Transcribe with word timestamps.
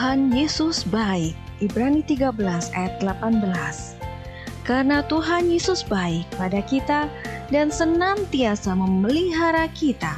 Tuhan 0.00 0.32
Yesus 0.32 0.88
baik. 0.88 1.36
Ibrani 1.60 2.00
13 2.00 2.32
ayat 2.72 3.04
18. 3.04 3.44
Karena 4.64 5.04
Tuhan 5.04 5.52
Yesus 5.52 5.84
baik 5.84 6.24
pada 6.40 6.64
kita 6.64 7.04
dan 7.52 7.68
senantiasa 7.68 8.72
memelihara 8.72 9.68
kita, 9.76 10.16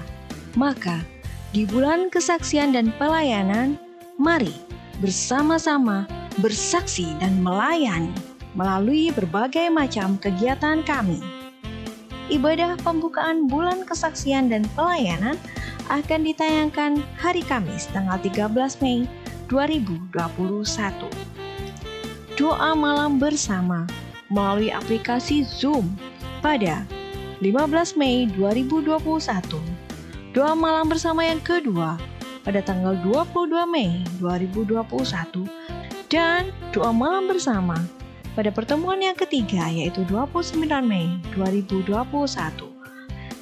maka 0.54 1.02
di 1.50 1.66
bulan 1.66 2.14
kesaksian 2.14 2.78
dan 2.78 2.94
pelayanan, 2.94 3.74
mari 4.22 4.54
bersama-sama 5.02 6.06
bersaksi 6.38 7.10
dan 7.18 7.42
melayani 7.42 8.14
melalui 8.54 9.10
berbagai 9.10 9.66
macam 9.66 10.14
kegiatan 10.14 10.86
kami. 10.86 11.18
Ibadah 12.30 12.78
pembukaan 12.86 13.50
bulan 13.50 13.82
kesaksian 13.82 14.46
dan 14.46 14.62
pelayanan 14.78 15.34
akan 15.90 16.22
ditayangkan 16.22 17.02
hari 17.18 17.42
Kamis 17.42 17.90
tanggal 17.90 18.22
13 18.22 18.46
Mei 18.78 19.10
2021. 19.50 21.08
Doa 22.34 22.72
malam 22.74 23.22
bersama 23.22 23.86
melalui 24.32 24.72
aplikasi 24.72 25.44
Zoom 25.44 25.88
pada 26.42 26.82
15 27.42 27.98
Mei 27.98 28.30
2021. 28.34 29.02
Doa 30.32 30.54
malam 30.56 30.88
bersama 30.88 31.26
yang 31.26 31.42
kedua 31.44 32.00
pada 32.42 32.62
tanggal 32.62 32.98
22 33.04 33.66
Mei 33.70 34.02
2021 34.18 35.46
dan 36.10 36.50
doa 36.74 36.90
malam 36.90 37.30
bersama 37.30 37.78
pada 38.32 38.48
pertemuan 38.48 39.00
yang 39.00 39.14
ketiga 39.16 39.68
yaitu 39.68 40.02
29 40.08 40.64
Mei 40.86 41.20
2021. 41.36 42.72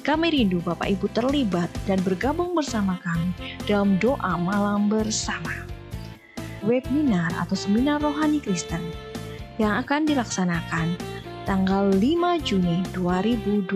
Kami 0.01 0.27
rindu 0.33 0.57
Bapak 0.65 0.89
Ibu 0.97 1.13
terlibat 1.13 1.69
dan 1.85 2.01
bergabung 2.01 2.57
bersama 2.57 2.97
kami 3.05 3.37
dalam 3.69 4.01
doa 4.01 4.33
malam 4.33 4.89
bersama. 4.89 5.70
Webinar 6.61 7.33
atau 7.41 7.57
seminar 7.57 8.01
rohani 8.01 8.37
Kristen 8.37 8.81
yang 9.57 9.81
akan 9.81 10.05
dilaksanakan 10.05 10.93
tanggal 11.49 11.89
5 11.93 12.01
Juni 12.45 12.85
2021 12.93 13.67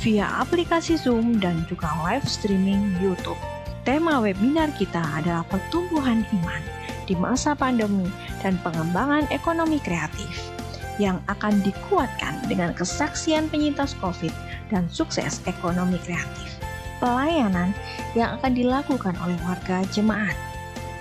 via 0.00 0.26
aplikasi 0.40 0.96
Zoom 0.96 1.40
dan 1.40 1.64
juga 1.68 1.88
live 2.04 2.24
streaming 2.24 2.96
YouTube. 3.00 3.40
Tema 3.84 4.20
webinar 4.20 4.68
kita 4.76 5.00
adalah 5.00 5.44
pertumbuhan 5.48 6.24
iman 6.36 6.62
di 7.08 7.16
masa 7.16 7.56
pandemi 7.56 8.08
dan 8.44 8.60
pengembangan 8.60 9.24
ekonomi 9.32 9.80
kreatif 9.80 10.52
yang 11.00 11.16
akan 11.32 11.64
dikuatkan 11.64 12.44
dengan 12.44 12.76
kesaksian 12.76 13.48
penyintas 13.48 13.96
COVID 14.04 14.32
dan 14.68 14.84
sukses 14.92 15.40
ekonomi 15.48 15.96
kreatif. 16.04 16.60
Pelayanan 17.00 17.72
yang 18.12 18.36
akan 18.36 18.52
dilakukan 18.52 19.16
oleh 19.24 19.40
warga 19.48 19.80
jemaat, 19.88 20.36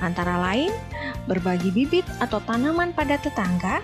antara 0.01 0.39
lain 0.39 0.71
berbagi 1.27 1.69
bibit 1.69 2.07
atau 2.23 2.41
tanaman 2.43 2.91
pada 2.95 3.19
tetangga, 3.21 3.83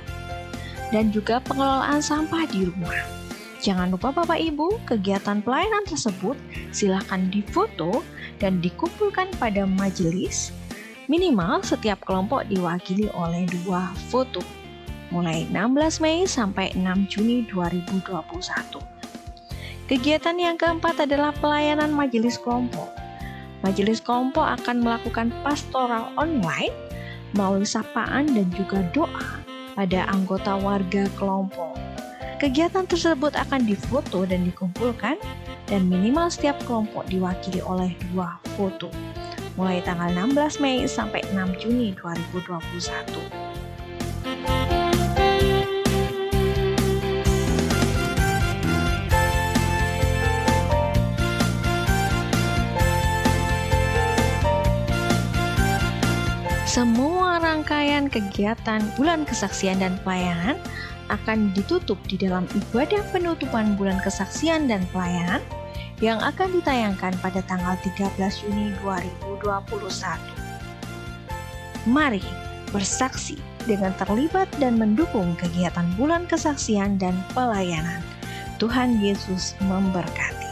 dan 0.89 1.09
juga 1.13 1.41
pengelolaan 1.44 2.02
sampah 2.02 2.47
di 2.49 2.66
rumah. 2.66 2.99
Jangan 3.61 3.89
lupa 3.89 4.13
Bapak 4.13 4.38
Ibu, 4.38 4.77
kegiatan 4.85 5.41
pelayanan 5.41 5.83
tersebut 5.89 6.38
silakan 6.69 7.33
difoto 7.33 8.05
dan 8.38 8.61
dikumpulkan 8.61 9.31
pada 9.41 9.66
majelis. 9.66 10.53
Minimal 11.05 11.61
setiap 11.61 12.02
kelompok 12.05 12.45
diwakili 12.50 13.09
oleh 13.13 13.45
dua 13.45 13.94
foto 14.09 14.41
mulai 15.13 15.45
16 15.53 16.02
Mei 16.02 16.25
sampai 16.25 16.73
6 16.73 17.11
Juni 17.13 17.45
2021. 17.50 18.81
Kegiatan 19.85 20.38
yang 20.41 20.57
keempat 20.57 21.05
adalah 21.05 21.29
pelayanan 21.38 21.94
majelis 21.94 22.41
kelompok. 22.41 22.89
Majelis 23.66 23.97
kelompok 23.97 24.45
akan 24.45 24.85
melakukan 24.85 25.33
pastoral 25.41 26.13
online 26.21 26.69
melalui 27.33 27.66
sapaan 27.66 28.30
dan 28.30 28.45
juga 28.53 28.85
doa 28.94 29.41
pada 29.73 30.06
anggota 30.13 30.53
warga 30.62 31.09
kelompok. 31.17 31.73
Kegiatan 32.38 32.85
tersebut 32.85 33.34
akan 33.34 33.66
difoto 33.66 34.29
dan 34.29 34.45
dikumpulkan 34.45 35.17
dan 35.66 35.81
minimal 35.90 36.29
setiap 36.29 36.62
kelompok 36.69 37.09
diwakili 37.09 37.66
oleh 37.66 37.97
dua 38.13 38.38
foto 38.53 38.94
mulai 39.56 39.79
tanggal 39.81 40.11
16 40.11 40.59
Mei 40.59 40.84
sampai 40.84 41.23
6 41.31 41.63
Juni 41.63 41.95
2021. 41.95 43.54
Semua 56.75 57.40
rangkaian 57.40 58.12
kegiatan 58.12 58.84
bulan 59.00 59.24
kesaksian 59.24 59.80
dan 59.80 59.96
pelayanan 60.03 60.59
akan 61.08 61.56
ditutup 61.56 61.96
di 62.03 62.19
dalam 62.19 62.44
ibadah 62.52 63.00
penutupan 63.16 63.80
bulan 63.80 63.96
kesaksian 64.03 64.68
dan 64.68 64.84
pelayanan 64.91 65.40
yang 66.03 66.19
akan 66.19 66.52
ditayangkan 66.59 67.16
pada 67.24 67.40
tanggal 67.47 67.80
13 67.80 68.19
Juni 68.19 68.75
2021. 68.84 69.47
Mari 71.88 72.19
bersaksi 72.75 73.40
dengan 73.64 73.96
terlibat 73.96 74.52
dan 74.59 74.75
mendukung 74.75 75.31
kegiatan 75.40 75.88
bulan 75.96 76.28
kesaksian 76.28 77.00
dan 77.00 77.16
pelayanan. 77.31 78.03
Tuhan 78.59 79.00
Yesus 79.00 79.56
memberkati. 79.64 80.44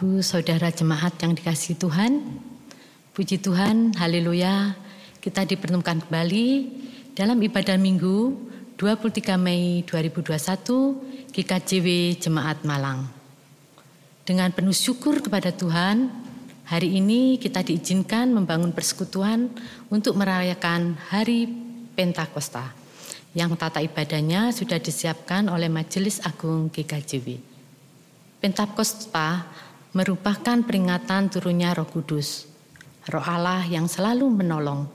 Ibu 0.00 0.24
Saudara 0.24 0.72
jemaat 0.72 1.20
yang 1.20 1.36
dikasih 1.36 1.76
Tuhan, 1.76 2.24
puji 3.12 3.36
Tuhan, 3.36 3.92
haleluya. 4.00 4.72
Kita 5.20 5.44
dipertemukan 5.44 6.00
kembali 6.00 6.48
dalam 7.12 7.36
ibadah 7.36 7.76
minggu 7.76 8.32
23 8.80 9.36
Mei 9.36 9.84
2021 9.84 11.36
GKJW 11.36 12.16
Jemaat 12.16 12.64
Malang. 12.64 13.12
Dengan 14.24 14.48
penuh 14.56 14.72
syukur 14.72 15.20
kepada 15.20 15.52
Tuhan, 15.52 16.08
hari 16.64 16.96
ini 16.96 17.36
kita 17.36 17.60
diizinkan 17.60 18.32
membangun 18.32 18.72
persekutuan 18.72 19.52
untuk 19.92 20.16
merayakan 20.16 20.96
Hari 21.12 21.44
Pentakosta 21.92 22.72
yang 23.36 23.52
tata 23.52 23.84
ibadahnya 23.84 24.48
sudah 24.56 24.80
disiapkan 24.80 25.52
oleh 25.52 25.68
Majelis 25.68 26.24
Agung 26.24 26.72
GKJW. 26.72 27.36
Pentakosta 28.40 29.44
merupakan 29.90 30.62
peringatan 30.62 31.34
turunnya 31.34 31.74
Roh 31.74 31.86
Kudus, 31.90 32.46
Roh 33.10 33.26
Allah 33.26 33.66
yang 33.66 33.90
selalu 33.90 34.30
menolong, 34.30 34.86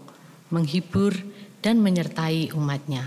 menghibur, 0.55 1.11
dan 1.59 1.81
menyertai 1.81 2.53
umatnya. 2.55 3.03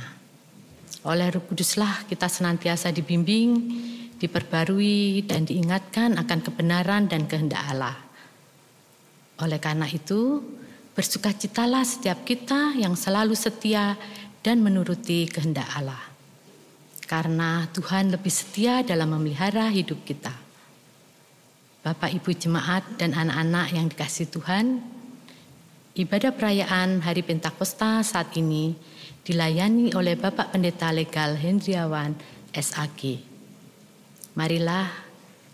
Oleh 1.07 1.33
Roh 1.33 1.41
Kuduslah 1.47 2.05
kita 2.05 2.29
senantiasa 2.29 2.93
dibimbing, 2.93 3.57
diperbarui, 4.19 5.25
dan 5.25 5.49
diingatkan 5.49 6.19
akan 6.19 6.39
kebenaran 6.45 7.09
dan 7.09 7.25
kehendak 7.25 7.63
Allah. 7.65 7.97
Oleh 9.39 9.63
karena 9.63 9.87
itu, 9.87 10.43
bersukacitalah 10.99 11.87
setiap 11.87 12.27
kita 12.27 12.75
yang 12.75 12.99
selalu 12.99 13.39
setia 13.39 13.95
dan 14.43 14.59
menuruti 14.59 15.31
kehendak 15.31 15.71
Allah. 15.79 16.03
Karena 17.07 17.65
Tuhan 17.71 18.13
lebih 18.13 18.35
setia 18.35 18.83
dalam 18.85 19.15
memelihara 19.15 19.71
hidup 19.71 20.03
kita. 20.03 20.48
Bapak 21.79 22.11
Ibu 22.11 22.35
jemaat 22.35 22.99
dan 22.99 23.15
anak-anak 23.15 23.71
yang 23.71 23.87
dikasih 23.87 24.27
Tuhan, 24.35 24.83
ibadah 25.95 26.35
perayaan 26.35 26.99
Hari 27.07 27.23
Pentakosta 27.23 28.03
saat 28.03 28.35
ini 28.35 28.75
dilayani 29.23 29.95
oleh 29.95 30.19
Bapak 30.19 30.51
Pendeta 30.51 30.91
Legal 30.91 31.39
Hendriawan 31.39 32.19
SAG. 32.51 33.23
Marilah 34.35 34.91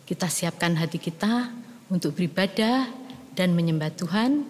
kita 0.09 0.25
siapkan 0.33 0.73
hati 0.81 0.97
kita 0.97 1.53
untuk 1.93 2.17
beribadah 2.17 2.89
dan 3.37 3.53
menyembah 3.53 3.93
Tuhan 3.93 4.49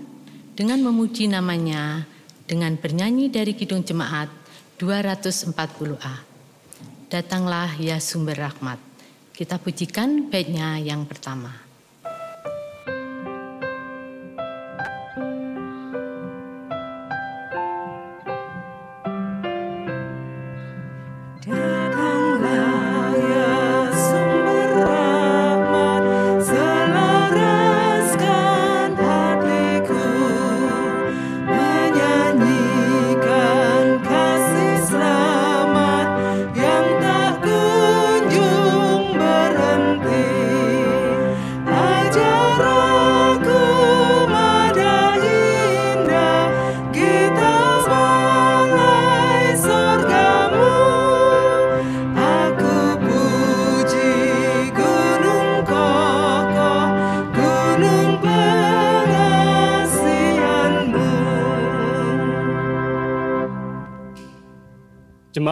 dengan 0.55 0.79
memuji 0.79 1.27
namanya 1.27 2.07
dengan 2.47 2.79
bernyanyi 2.79 3.35
dari 3.35 3.59
Kidung 3.59 3.83
Jemaat 3.83 4.31
240A. 4.79 6.15
Datanglah 7.11 7.75
ya 7.83 7.99
sumber 7.99 8.39
rahmat. 8.39 8.79
Kita 9.35 9.59
pujikan 9.59 10.31
baitnya 10.31 10.79
yang 10.79 11.03
pertama. 11.11 11.64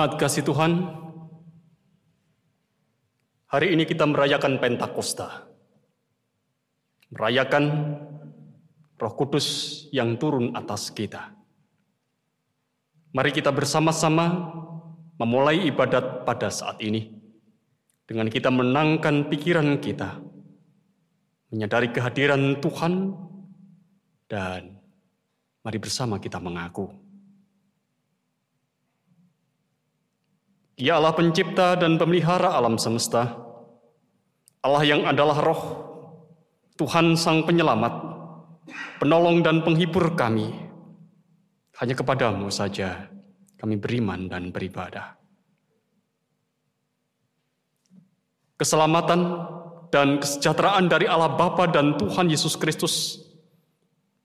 Jemaat 0.02 0.18
kasih 0.18 0.42
Tuhan, 0.42 0.82
hari 3.46 3.70
ini 3.70 3.86
kita 3.86 4.02
merayakan 4.02 4.58
Pentakosta. 4.58 5.46
Merayakan 7.14 7.64
Roh 8.98 9.14
Kudus 9.14 9.46
yang 9.94 10.18
turun 10.18 10.58
atas 10.58 10.90
kita. 10.90 11.30
Mari 13.14 13.30
kita 13.30 13.54
bersama-sama 13.54 14.50
memulai 15.22 15.70
ibadat 15.70 16.26
pada 16.26 16.50
saat 16.50 16.82
ini 16.82 17.14
dengan 18.02 18.26
kita 18.26 18.50
menangkan 18.50 19.30
pikiran 19.30 19.78
kita, 19.78 20.18
menyadari 21.54 21.94
kehadiran 21.94 22.58
Tuhan, 22.58 23.14
dan 24.26 24.82
mari 25.62 25.78
bersama 25.78 26.18
kita 26.18 26.42
mengaku. 26.42 26.90
Ia 30.82 30.98
Allah 30.98 31.14
pencipta 31.14 31.78
dan 31.78 31.94
pemelihara 31.94 32.58
alam 32.58 32.74
semesta. 32.74 33.38
Allah 34.66 34.82
yang 34.82 35.06
adalah 35.06 35.38
roh, 35.38 35.62
Tuhan 36.74 37.14
sang 37.14 37.46
penyelamat, 37.46 37.94
penolong 38.98 39.46
dan 39.46 39.62
penghibur 39.62 40.18
kami. 40.18 40.50
Hanya 41.78 41.94
kepadamu 41.94 42.50
saja 42.50 43.06
kami 43.62 43.78
beriman 43.78 44.26
dan 44.26 44.50
beribadah. 44.50 45.14
Keselamatan 48.58 49.20
dan 49.94 50.18
kesejahteraan 50.18 50.90
dari 50.90 51.06
Allah 51.06 51.30
Bapa 51.30 51.70
dan 51.70 51.94
Tuhan 51.94 52.26
Yesus 52.26 52.58
Kristus 52.58 53.22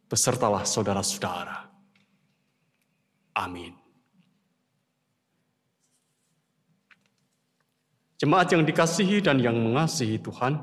besertalah 0.09 0.65
saudara-saudara. 0.65 1.69
Amin. 3.37 3.86
Jemaat 8.17 8.49
yang 8.49 8.65
dikasihi 8.65 9.21
dan 9.21 9.37
yang 9.37 9.53
mengasihi 9.53 10.17
Tuhan, 10.17 10.57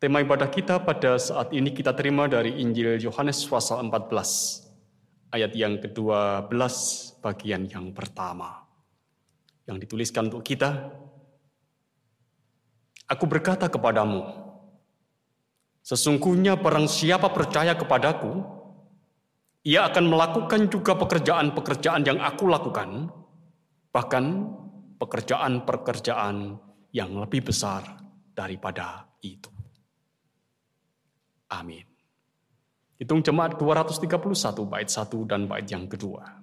tema 0.00 0.24
ibadah 0.24 0.48
kita 0.48 0.80
pada 0.80 1.20
saat 1.20 1.52
ini 1.52 1.68
kita 1.76 1.92
terima 1.92 2.24
dari 2.24 2.56
Injil 2.64 2.96
Yohanes 2.96 3.44
pasal 3.44 3.84
14, 3.92 5.32
ayat 5.36 5.52
yang 5.52 5.76
ke-12 5.84 6.48
bagian 7.20 7.68
yang 7.68 7.92
pertama. 7.92 8.64
Yang 9.68 9.84
dituliskan 9.84 10.32
untuk 10.32 10.48
kita, 10.48 10.90
Aku 13.12 13.28
berkata 13.28 13.68
kepadamu, 13.68 14.24
sesungguhnya 15.84 16.56
barang 16.56 16.88
siapa 16.88 17.28
percaya 17.28 17.76
kepadaku, 17.76 18.40
ia 19.68 19.84
akan 19.84 20.08
melakukan 20.08 20.72
juga 20.72 20.96
pekerjaan-pekerjaan 20.96 22.08
yang 22.08 22.24
aku 22.24 22.48
lakukan, 22.48 23.12
bahkan 23.92 24.48
pekerjaan-pekerjaan 25.02 26.54
yang 26.94 27.10
lebih 27.18 27.50
besar 27.50 27.82
daripada 28.30 29.10
itu. 29.18 29.50
Amin. 31.50 31.82
Hitung 33.02 33.18
jemaat 33.18 33.58
231 33.58 34.06
bait 34.70 34.86
1 34.86 35.26
dan 35.26 35.50
bait 35.50 35.66
yang 35.66 35.90
kedua. 35.90 36.41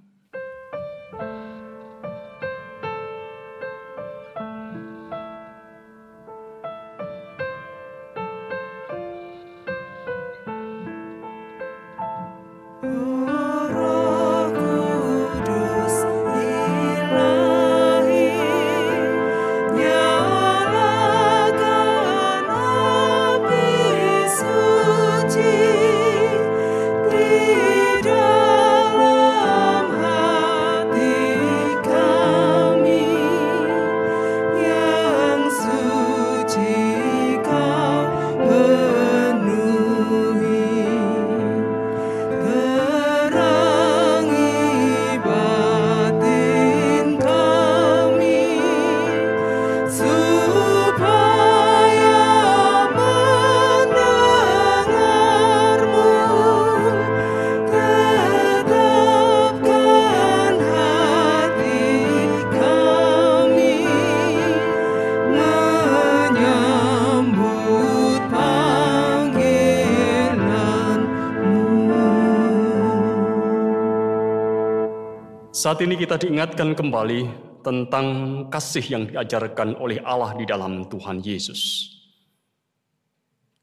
Saat 75.60 75.84
ini 75.84 76.00
kita 76.00 76.16
diingatkan 76.16 76.72
kembali 76.72 77.28
tentang 77.68 78.08
kasih 78.48 78.86
yang 78.96 79.04
diajarkan 79.12 79.76
oleh 79.76 80.00
Allah 80.08 80.32
di 80.40 80.48
dalam 80.48 80.88
Tuhan 80.88 81.20
Yesus. 81.20 81.92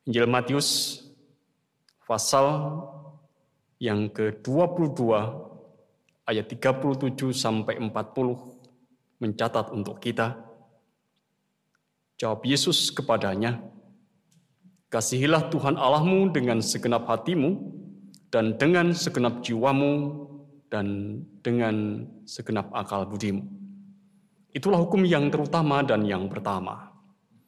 Injil 0.04 0.28
Matius 0.28 1.00
pasal 2.04 2.76
yang 3.80 4.12
ke-22 4.12 5.00
ayat 6.28 6.44
37 6.52 7.32
sampai 7.32 7.80
40 7.80 7.88
mencatat 9.16 9.72
untuk 9.72 9.96
kita. 9.96 10.36
Jawab 12.20 12.44
Yesus 12.44 12.92
kepadanya, 12.92 13.56
Kasihilah 14.92 15.48
Tuhan 15.48 15.80
Allahmu 15.80 16.28
dengan 16.28 16.60
segenap 16.60 17.08
hatimu 17.08 17.56
dan 18.28 18.60
dengan 18.60 18.92
segenap 18.92 19.40
jiwamu 19.40 20.35
dan 20.66 21.18
dengan 21.40 22.06
segenap 22.26 22.70
akal 22.74 23.06
budimu. 23.06 23.42
Itulah 24.50 24.80
hukum 24.80 25.04
yang 25.04 25.28
terutama 25.28 25.84
dan 25.84 26.02
yang 26.08 26.26
pertama. 26.32 26.90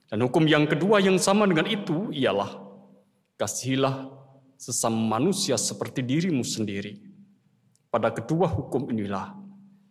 Dan 0.08 0.25
hukum 0.25 0.44
yang 0.48 0.68
kedua 0.68 1.00
yang 1.00 1.20
sama 1.20 1.44
dengan 1.44 1.68
itu 1.68 2.12
ialah 2.12 2.48
kasihilah 3.37 4.08
sesama 4.56 5.20
manusia 5.20 5.56
seperti 5.56 6.04
dirimu 6.04 6.44
sendiri. 6.44 6.96
Pada 7.88 8.12
kedua 8.12 8.48
hukum 8.48 8.92
inilah 8.92 9.32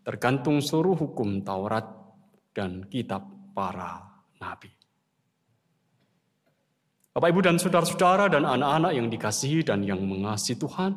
tergantung 0.05 0.62
seluruh 0.62 0.93
hukum 0.93 1.41
Taurat 1.41 1.86
dan 2.53 2.86
kitab 2.86 3.25
para 3.53 4.05
nabi. 4.38 4.69
Bapak, 7.17 7.34
Ibu, 7.34 7.41
dan 7.41 7.57
saudara-saudara, 7.57 8.29
dan 8.29 8.46
anak-anak 8.46 8.93
yang 8.93 9.10
dikasihi 9.10 9.65
dan 9.65 9.81
yang 9.81 9.98
mengasihi 10.05 10.53
Tuhan, 10.53 10.93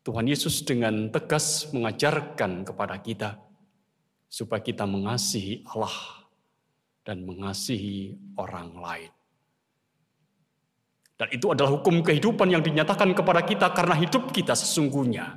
Tuhan 0.00 0.26
Yesus 0.26 0.64
dengan 0.64 1.12
tegas 1.12 1.68
mengajarkan 1.76 2.64
kepada 2.64 2.96
kita 3.00 3.36
supaya 4.30 4.64
kita 4.64 4.88
mengasihi 4.88 5.66
Allah 5.68 6.24
dan 7.04 7.24
mengasihi 7.26 8.16
orang 8.40 8.72
lain. 8.80 9.12
Dan 11.20 11.28
itu 11.36 11.52
adalah 11.52 11.76
hukum 11.76 12.00
kehidupan 12.00 12.48
yang 12.48 12.64
dinyatakan 12.64 13.12
kepada 13.12 13.44
kita 13.44 13.68
karena 13.76 13.92
hidup 13.92 14.32
kita 14.32 14.56
sesungguhnya 14.56 15.36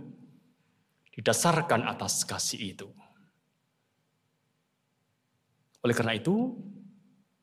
didasarkan 1.11 1.83
atas 1.83 2.23
kasih 2.23 2.71
itu. 2.71 2.87
Oleh 5.83 5.91
karena 5.91 6.15
itu, 6.15 6.55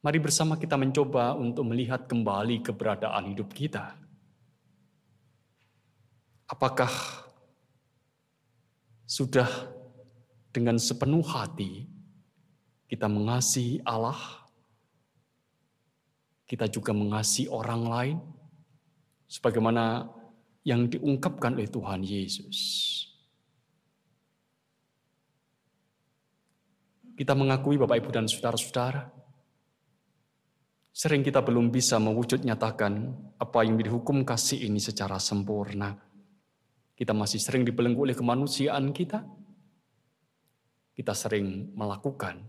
Mari 0.00 0.16
bersama 0.16 0.56
kita 0.56 0.80
mencoba 0.80 1.36
untuk 1.36 1.68
melihat 1.68 2.08
kembali 2.08 2.64
keberadaan 2.64 3.36
hidup 3.36 3.52
kita. 3.52 4.00
Apakah 6.50 6.90
sudah 9.06 9.46
dengan 10.50 10.82
sepenuh 10.82 11.22
hati 11.22 11.86
kita 12.90 13.06
mengasihi 13.06 13.78
Allah? 13.86 14.18
Kita 16.50 16.66
juga 16.66 16.90
mengasihi 16.90 17.46
orang 17.46 17.82
lain 17.86 18.18
sebagaimana 19.30 20.10
yang 20.66 20.90
diungkapkan 20.90 21.54
oleh 21.54 21.70
Tuhan 21.70 22.02
Yesus. 22.02 22.58
Kita 27.14 27.38
mengakui 27.38 27.78
Bapak 27.78 28.02
Ibu 28.02 28.10
dan 28.10 28.26
saudara-saudara, 28.26 29.20
Sering 30.90 31.22
kita 31.22 31.40
belum 31.40 31.70
bisa 31.70 32.02
mewujud 32.02 32.42
nyatakan 32.42 33.14
apa 33.38 33.62
yang 33.62 33.78
dihukum 33.78 34.26
kasih 34.26 34.66
ini 34.66 34.82
secara 34.82 35.22
sempurna. 35.22 36.09
Kita 37.00 37.16
masih 37.16 37.40
sering 37.40 37.64
dibelenggu 37.64 38.04
oleh 38.04 38.12
kemanusiaan 38.12 38.92
kita. 38.92 39.24
Kita 40.92 41.16
sering 41.16 41.72
melakukan 41.72 42.44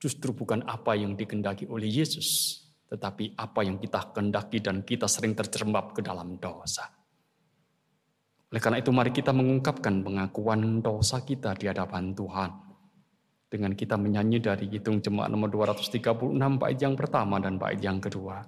justru 0.00 0.32
bukan 0.32 0.64
apa 0.64 0.96
yang 0.96 1.12
dikendaki 1.12 1.68
oleh 1.68 1.84
Yesus, 1.84 2.56
tetapi 2.88 3.36
apa 3.36 3.60
yang 3.60 3.76
kita 3.76 4.16
kendaki 4.16 4.64
dan 4.64 4.80
kita 4.88 5.04
sering 5.04 5.36
terjerembab 5.36 5.92
ke 5.92 6.00
dalam 6.00 6.40
dosa. 6.40 6.88
Oleh 8.48 8.62
karena 8.64 8.80
itu 8.80 8.88
mari 8.88 9.12
kita 9.12 9.36
mengungkapkan 9.36 10.00
pengakuan 10.00 10.80
dosa 10.80 11.20
kita 11.20 11.52
di 11.52 11.68
hadapan 11.68 12.16
Tuhan 12.16 12.50
dengan 13.52 13.76
kita 13.76 14.00
menyanyi 14.00 14.40
dari 14.40 14.72
hitung 14.72 15.04
jemaat 15.04 15.28
nomor 15.28 15.52
236 15.52 16.00
bait 16.56 16.78
yang 16.80 16.96
pertama 16.96 17.36
dan 17.36 17.60
bait 17.60 17.76
yang 17.84 18.00
kedua. 18.00 18.40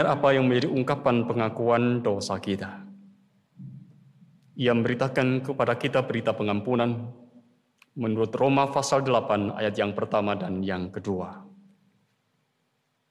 Mendengar 0.00 0.16
apa 0.16 0.32
yang 0.32 0.48
menjadi 0.48 0.68
ungkapan 0.72 1.28
pengakuan 1.28 2.00
dosa 2.00 2.40
kita. 2.40 2.88
Ia 4.56 4.72
memberitakan 4.72 5.44
kepada 5.44 5.76
kita 5.76 6.08
berita 6.08 6.32
pengampunan 6.32 7.12
menurut 8.00 8.32
Roma 8.32 8.72
pasal 8.72 9.04
8 9.04 9.60
ayat 9.60 9.76
yang 9.76 9.92
pertama 9.92 10.32
dan 10.40 10.64
yang 10.64 10.88
kedua. 10.88 11.44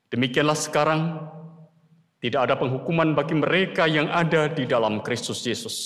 Demikianlah 0.10 0.58
sekarang 0.58 1.30
tidak 2.26 2.50
ada 2.50 2.58
penghukuman 2.58 3.14
bagi 3.14 3.38
mereka 3.38 3.86
yang 3.86 4.10
ada 4.10 4.50
di 4.50 4.66
dalam 4.66 5.06
Kristus 5.06 5.46
Yesus. 5.46 5.78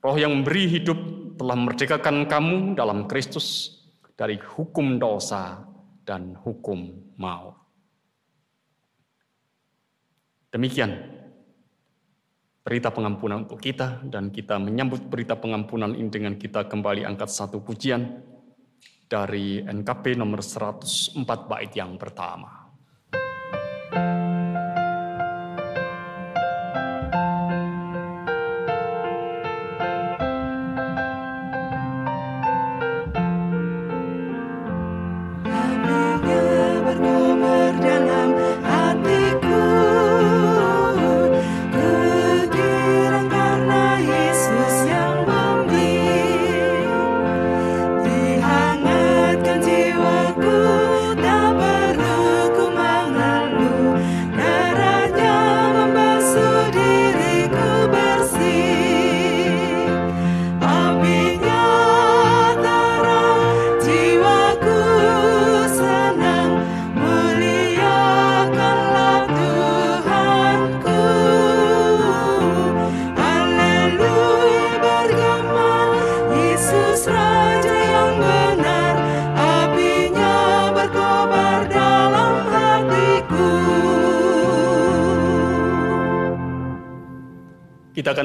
Roh 0.00 0.16
yang 0.16 0.32
memberi 0.32 0.64
hidup 0.80 0.96
telah 1.36 1.60
merdekakan 1.60 2.24
kamu 2.24 2.72
dalam 2.72 3.04
Kristus 3.04 3.76
dari 4.16 4.40
hukum 4.40 4.96
dosa 4.96 5.60
dan 6.08 6.32
hukum 6.40 6.88
maut. 7.20 7.65
Demikian 10.50 10.90
berita 12.66 12.90
pengampunan 12.90 13.46
untuk 13.46 13.62
kita 13.62 14.02
dan 14.10 14.34
kita 14.34 14.58
menyambut 14.58 15.06
berita 15.06 15.38
pengampunan 15.38 15.94
ini 15.94 16.10
dengan 16.10 16.34
kita 16.34 16.66
kembali 16.66 17.06
angkat 17.06 17.30
satu 17.30 17.62
pujian 17.62 18.22
dari 19.06 19.62
NKP 19.62 20.18
nomor 20.18 20.42
104 20.42 21.14
bait 21.46 21.70
yang 21.78 21.94
pertama. 21.94 22.55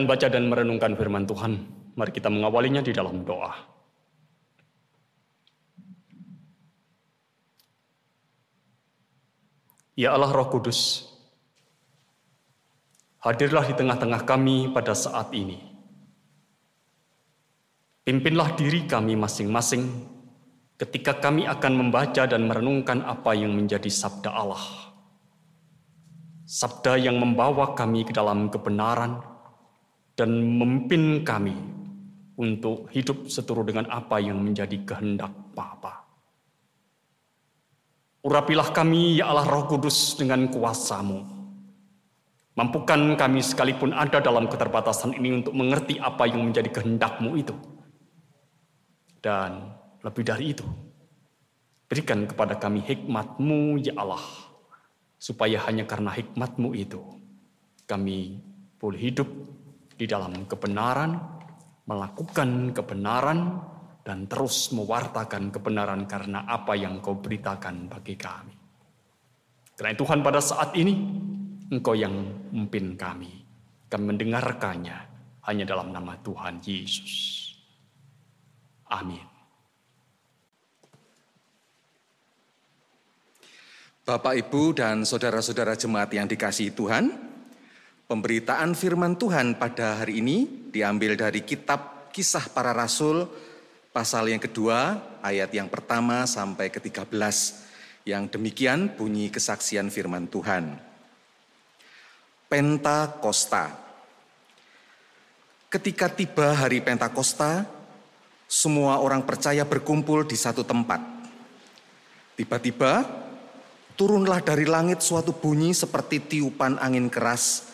Akan 0.01 0.09
baca 0.09 0.33
dan 0.33 0.49
merenungkan 0.49 0.97
firman 0.97 1.29
Tuhan. 1.29 1.61
Mari 1.93 2.09
kita 2.09 2.33
mengawalinya 2.33 2.81
di 2.81 2.89
dalam 2.89 3.21
doa. 3.21 3.53
Ya 9.93 10.17
Allah 10.17 10.33
Roh 10.33 10.49
Kudus, 10.49 11.05
hadirlah 13.21 13.61
di 13.69 13.77
tengah-tengah 13.77 14.25
kami 14.25 14.73
pada 14.73 14.97
saat 14.97 15.29
ini. 15.37 15.61
Pimpinlah 18.01 18.57
diri 18.57 18.89
kami 18.89 19.13
masing-masing 19.13 19.85
ketika 20.81 21.13
kami 21.21 21.45
akan 21.45 21.77
membaca 21.77 22.25
dan 22.25 22.49
merenungkan 22.49 23.05
apa 23.05 23.37
yang 23.37 23.53
menjadi 23.53 23.93
sabda 23.93 24.33
Allah. 24.33 24.65
Sabda 26.49 26.97
yang 26.97 27.21
membawa 27.21 27.77
kami 27.77 28.01
ke 28.01 28.09
dalam 28.09 28.49
kebenaran 28.49 29.30
dan 30.21 30.37
memimpin 30.37 31.25
kami 31.25 31.57
untuk 32.37 32.93
hidup 32.93 33.25
seturut 33.25 33.65
dengan 33.65 33.89
apa 33.89 34.21
yang 34.21 34.37
menjadi 34.37 34.77
kehendak 34.85 35.33
Bapa. 35.57 36.05
Urapilah 38.21 38.69
kami, 38.69 39.17
ya 39.17 39.33
Allah 39.33 39.49
Roh 39.49 39.65
Kudus, 39.65 40.13
dengan 40.13 40.45
kuasamu. 40.53 41.25
Mampukan 42.53 43.17
kami 43.17 43.41
sekalipun 43.41 43.97
ada 43.97 44.21
dalam 44.21 44.45
keterbatasan 44.45 45.17
ini 45.17 45.41
untuk 45.41 45.57
mengerti 45.57 45.97
apa 45.97 46.29
yang 46.29 46.45
menjadi 46.45 46.69
kehendakmu 46.69 47.33
itu 47.41 47.57
dan 49.25 49.73
lebih 50.05 50.21
dari 50.21 50.53
itu, 50.53 50.65
berikan 51.89 52.29
kepada 52.29 52.61
kami 52.61 52.85
hikmatmu 52.85 53.81
ya 53.81 53.97
Allah, 53.97 54.21
supaya 55.17 55.65
hanya 55.65 55.89
karena 55.89 56.13
hikmatmu 56.13 56.77
itu, 56.77 57.01
kami 57.89 58.37
boleh 58.77 59.01
hidup 59.01 59.29
di 60.01 60.09
dalam 60.09 60.49
kebenaran, 60.49 61.13
melakukan 61.85 62.73
kebenaran, 62.73 63.61
dan 64.01 64.25
terus 64.25 64.73
mewartakan 64.73 65.53
kebenaran 65.53 66.09
karena 66.09 66.49
apa 66.49 66.73
yang 66.73 66.97
kau 67.05 67.21
beritakan 67.21 67.85
bagi 67.85 68.17
kami. 68.17 68.57
Karena 69.77 69.93
Tuhan 69.93 70.25
pada 70.25 70.41
saat 70.41 70.73
ini, 70.73 70.97
Engkau 71.69 71.93
yang 71.93 72.17
memimpin 72.49 72.97
kami. 72.97 73.45
Kami 73.85 74.03
mendengarkannya 74.09 74.97
hanya 75.45 75.63
dalam 75.69 75.93
nama 75.93 76.17
Tuhan 76.25 76.57
Yesus. 76.65 77.13
Amin. 78.89 79.21
Bapak, 84.01 84.33
Ibu, 84.33 84.73
dan 84.75 85.05
saudara-saudara 85.05 85.77
jemaat 85.77 86.09
yang 86.11 86.25
dikasihi 86.25 86.73
Tuhan, 86.73 87.30
pemberitaan 88.11 88.75
firman 88.75 89.15
Tuhan 89.15 89.55
pada 89.55 90.03
hari 90.03 90.19
ini 90.19 90.67
diambil 90.67 91.15
dari 91.15 91.47
kitab 91.47 92.11
Kisah 92.11 92.51
Para 92.51 92.75
Rasul, 92.75 93.23
pasal 93.95 94.27
yang 94.27 94.43
kedua, 94.43 94.99
ayat 95.23 95.47
yang 95.55 95.71
pertama 95.71 96.27
sampai 96.27 96.67
ke-13, 96.67 97.07
yang 98.03 98.27
demikian 98.27 98.91
bunyi 98.99 99.31
kesaksian 99.31 99.87
firman 99.87 100.27
Tuhan. 100.27 100.75
Pentakosta. 102.51 103.79
Ketika 105.71 106.11
tiba 106.11 106.51
hari 106.51 106.83
Pentakosta, 106.83 107.63
semua 108.43 108.99
orang 108.99 109.23
percaya 109.23 109.63
berkumpul 109.63 110.27
di 110.27 110.35
satu 110.35 110.67
tempat. 110.67 110.99
Tiba-tiba 112.35 113.07
turunlah 113.95 114.43
dari 114.43 114.67
langit 114.67 114.99
suatu 114.99 115.31
bunyi 115.31 115.71
seperti 115.71 116.19
tiupan 116.19 116.75
angin 116.75 117.07
keras 117.07 117.70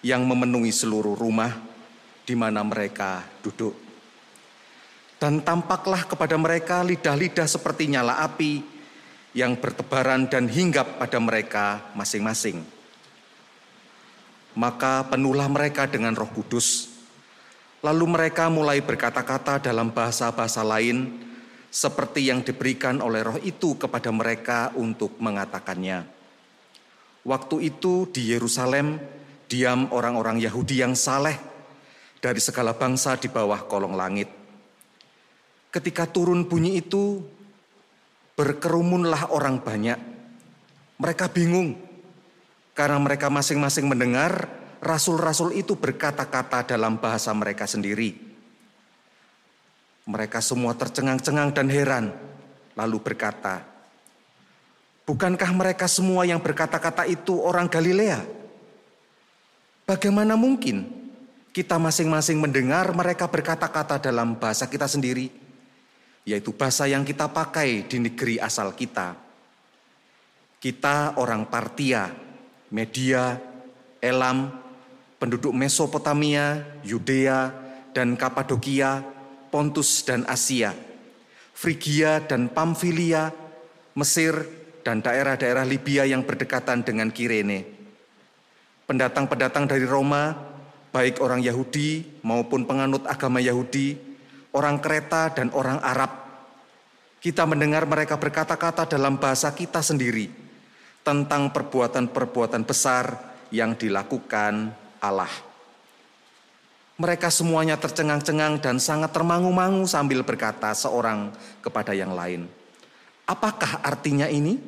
yang 0.00 0.24
memenuhi 0.24 0.72
seluruh 0.72 1.16
rumah 1.16 1.52
di 2.24 2.34
mana 2.36 2.64
mereka 2.64 3.24
duduk. 3.44 3.76
Dan 5.20 5.44
tampaklah 5.44 6.08
kepada 6.08 6.36
mereka 6.40 6.80
lidah-lidah 6.80 7.44
seperti 7.44 7.92
nyala 7.92 8.24
api 8.24 8.64
yang 9.36 9.56
bertebaran 9.60 10.26
dan 10.26 10.48
hinggap 10.48 10.96
pada 10.96 11.20
mereka 11.20 11.92
masing-masing. 11.92 12.64
Maka 14.56 15.04
penuhlah 15.06 15.46
mereka 15.46 15.84
dengan 15.84 16.16
roh 16.16 16.32
kudus 16.32 16.90
Lalu 17.80 18.04
mereka 18.12 18.52
mulai 18.52 18.84
berkata-kata 18.84 19.56
dalam 19.56 19.88
bahasa-bahasa 19.88 20.60
lain, 20.60 21.16
seperti 21.72 22.28
yang 22.28 22.44
diberikan 22.44 23.00
oleh 23.00 23.24
roh 23.24 23.40
itu 23.40 23.72
kepada 23.80 24.12
mereka 24.12 24.68
untuk 24.76 25.16
mengatakannya. 25.16 26.04
Waktu 27.24 27.72
itu 27.72 28.04
di 28.12 28.36
Yerusalem 28.36 29.00
diam 29.50 29.90
orang-orang 29.90 30.38
Yahudi 30.38 30.78
yang 30.78 30.94
saleh 30.94 31.34
dari 32.22 32.38
segala 32.38 32.78
bangsa 32.78 33.18
di 33.18 33.26
bawah 33.26 33.66
kolong 33.66 33.98
langit. 33.98 34.30
Ketika 35.74 36.06
turun 36.06 36.46
bunyi 36.46 36.78
itu, 36.78 37.18
berkerumunlah 38.38 39.34
orang 39.34 39.58
banyak. 39.58 39.98
Mereka 41.02 41.34
bingung 41.34 41.74
karena 42.78 43.02
mereka 43.02 43.26
masing-masing 43.26 43.90
mendengar 43.90 44.46
rasul-rasul 44.78 45.52
itu 45.58 45.74
berkata-kata 45.74 46.70
dalam 46.70 47.02
bahasa 47.02 47.34
mereka 47.34 47.66
sendiri. 47.66 48.30
Mereka 50.06 50.38
semua 50.40 50.74
tercengang-cengang 50.78 51.50
dan 51.52 51.68
heran, 51.68 52.06
lalu 52.78 52.98
berkata, 53.02 53.66
Bukankah 55.04 55.50
mereka 55.50 55.90
semua 55.90 56.22
yang 56.22 56.38
berkata-kata 56.38 57.02
itu 57.10 57.34
orang 57.42 57.66
Galilea? 57.66 58.39
Bagaimana 59.90 60.38
mungkin 60.38 60.86
kita 61.50 61.74
masing-masing 61.74 62.38
mendengar 62.38 62.94
mereka 62.94 63.26
berkata-kata 63.26 63.98
dalam 63.98 64.38
bahasa 64.38 64.70
kita 64.70 64.86
sendiri, 64.86 65.34
yaitu 66.22 66.54
bahasa 66.54 66.86
yang 66.86 67.02
kita 67.02 67.26
pakai 67.26 67.90
di 67.90 67.98
negeri 67.98 68.38
asal 68.38 68.70
kita? 68.70 69.18
Kita 70.62 71.18
orang 71.18 71.50
Partia, 71.50 72.06
Media, 72.70 73.34
Elam, 73.98 74.54
penduduk 75.18 75.50
Mesopotamia, 75.50 76.62
Yudea, 76.86 77.50
dan 77.90 78.14
Kapadokia, 78.14 79.02
Pontus 79.50 80.06
dan 80.06 80.22
Asia, 80.30 80.70
Frigia 81.50 82.22
dan 82.22 82.46
Pamfilia, 82.46 83.34
Mesir, 83.98 84.38
dan 84.86 85.02
daerah-daerah 85.02 85.66
Libya 85.66 86.06
yang 86.06 86.22
berdekatan 86.22 86.86
dengan 86.86 87.10
Kirene. 87.10 87.79
Pendatang-pendatang 88.90 89.70
dari 89.70 89.86
Roma, 89.86 90.34
baik 90.90 91.22
orang 91.22 91.38
Yahudi 91.38 92.18
maupun 92.26 92.66
penganut 92.66 93.06
agama 93.06 93.38
Yahudi, 93.38 93.94
orang 94.50 94.82
Kreta 94.82 95.30
dan 95.30 95.54
orang 95.54 95.78
Arab. 95.78 96.10
Kita 97.22 97.46
mendengar 97.46 97.86
mereka 97.86 98.18
berkata-kata 98.18 98.90
dalam 98.90 99.14
bahasa 99.14 99.54
kita 99.54 99.78
sendiri 99.78 100.26
tentang 101.06 101.54
perbuatan-perbuatan 101.54 102.66
besar 102.66 103.14
yang 103.54 103.78
dilakukan 103.78 104.74
Allah. 104.98 105.30
Mereka 106.98 107.30
semuanya 107.30 107.78
tercengang-cengang 107.78 108.58
dan 108.58 108.82
sangat 108.82 109.14
termangu-mangu 109.14 109.86
sambil 109.86 110.26
berkata 110.26 110.74
seorang 110.74 111.30
kepada 111.62 111.94
yang 111.94 112.10
lain, 112.10 112.50
"Apakah 113.22 113.86
artinya 113.86 114.26
ini?" 114.26 114.58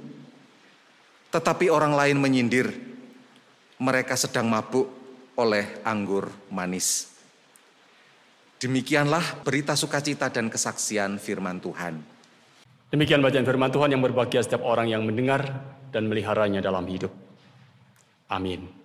Tetapi 1.35 1.67
orang 1.75 1.99
lain 1.99 2.23
menyindir, 2.23 2.92
"Mereka 3.83 4.15
sedang 4.15 4.47
mabuk 4.47 4.87
oleh 5.35 5.83
anggur 5.83 6.31
manis." 6.55 7.11
Demikianlah 8.63 9.43
berita 9.43 9.75
sukacita 9.75 10.31
dan 10.31 10.47
kesaksian 10.47 11.19
firman 11.19 11.59
Tuhan. 11.59 11.99
Demikian 12.95 13.19
bacaan 13.19 13.43
firman 13.43 13.75
Tuhan 13.75 13.91
yang 13.91 14.05
berbahagia 14.05 14.47
setiap 14.47 14.63
orang 14.63 14.87
yang 14.87 15.03
mendengar 15.03 15.43
dan 15.91 16.07
meliharanya 16.07 16.63
dalam 16.63 16.87
hidup. 16.87 17.11
Amin. 18.31 18.82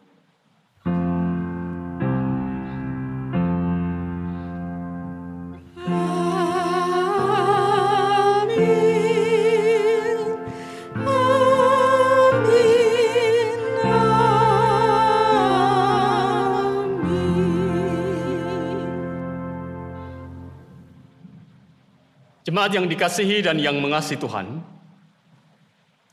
Jemaat 22.57 22.73
yang 22.73 22.89
dikasihi 22.89 23.45
dan 23.45 23.61
yang 23.61 23.77
mengasihi 23.77 24.17
Tuhan, 24.17 24.65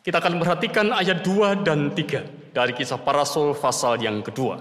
kita 0.04 0.20
akan 0.20 0.36
perhatikan 0.36 0.92
ayat 0.92 1.24
2 1.24 1.64
dan 1.64 1.88
3 1.96 2.52
dari 2.52 2.76
kisah 2.76 3.00
para 3.00 3.24
rasul 3.24 3.56
pasal 3.56 3.96
yang 3.96 4.20
kedua. 4.20 4.60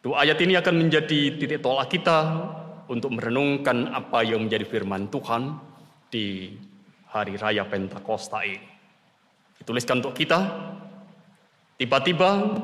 Dua 0.00 0.24
ayat 0.24 0.40
ini 0.40 0.56
akan 0.56 0.88
menjadi 0.88 1.36
titik 1.36 1.60
tolak 1.60 1.92
kita 1.92 2.48
untuk 2.88 3.12
merenungkan 3.12 3.92
apa 3.92 4.24
yang 4.24 4.48
menjadi 4.48 4.64
firman 4.64 5.12
Tuhan 5.12 5.52
di 6.08 6.56
hari 7.12 7.36
raya 7.36 7.68
Pentakosta 7.68 8.40
ini. 8.40 8.64
Dituliskan 9.60 10.00
untuk 10.00 10.16
kita, 10.16 10.48
tiba-tiba 11.76 12.56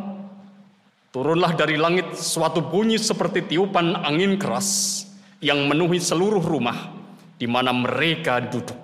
Turunlah 1.12 1.52
dari 1.52 1.76
langit 1.76 2.16
suatu 2.16 2.64
bunyi 2.64 2.96
seperti 2.96 3.44
tiupan 3.44 3.92
angin 4.08 4.40
keras 4.40 5.04
yang 5.44 5.68
menuhi 5.68 6.00
seluruh 6.00 6.40
rumah 6.40 7.03
di 7.38 7.46
mana 7.50 7.74
mereka 7.74 8.38
duduk. 8.42 8.76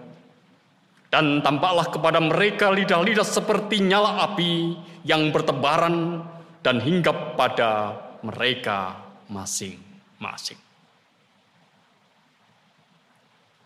Dan 1.11 1.43
tampaklah 1.43 1.91
kepada 1.91 2.23
mereka 2.23 2.71
lidah-lidah 2.71 3.27
seperti 3.27 3.83
nyala 3.83 4.31
api 4.31 4.79
yang 5.03 5.35
bertebaran 5.35 6.23
dan 6.63 6.79
hinggap 6.79 7.35
pada 7.35 7.99
mereka 8.23 8.95
masing-masing. 9.27 10.59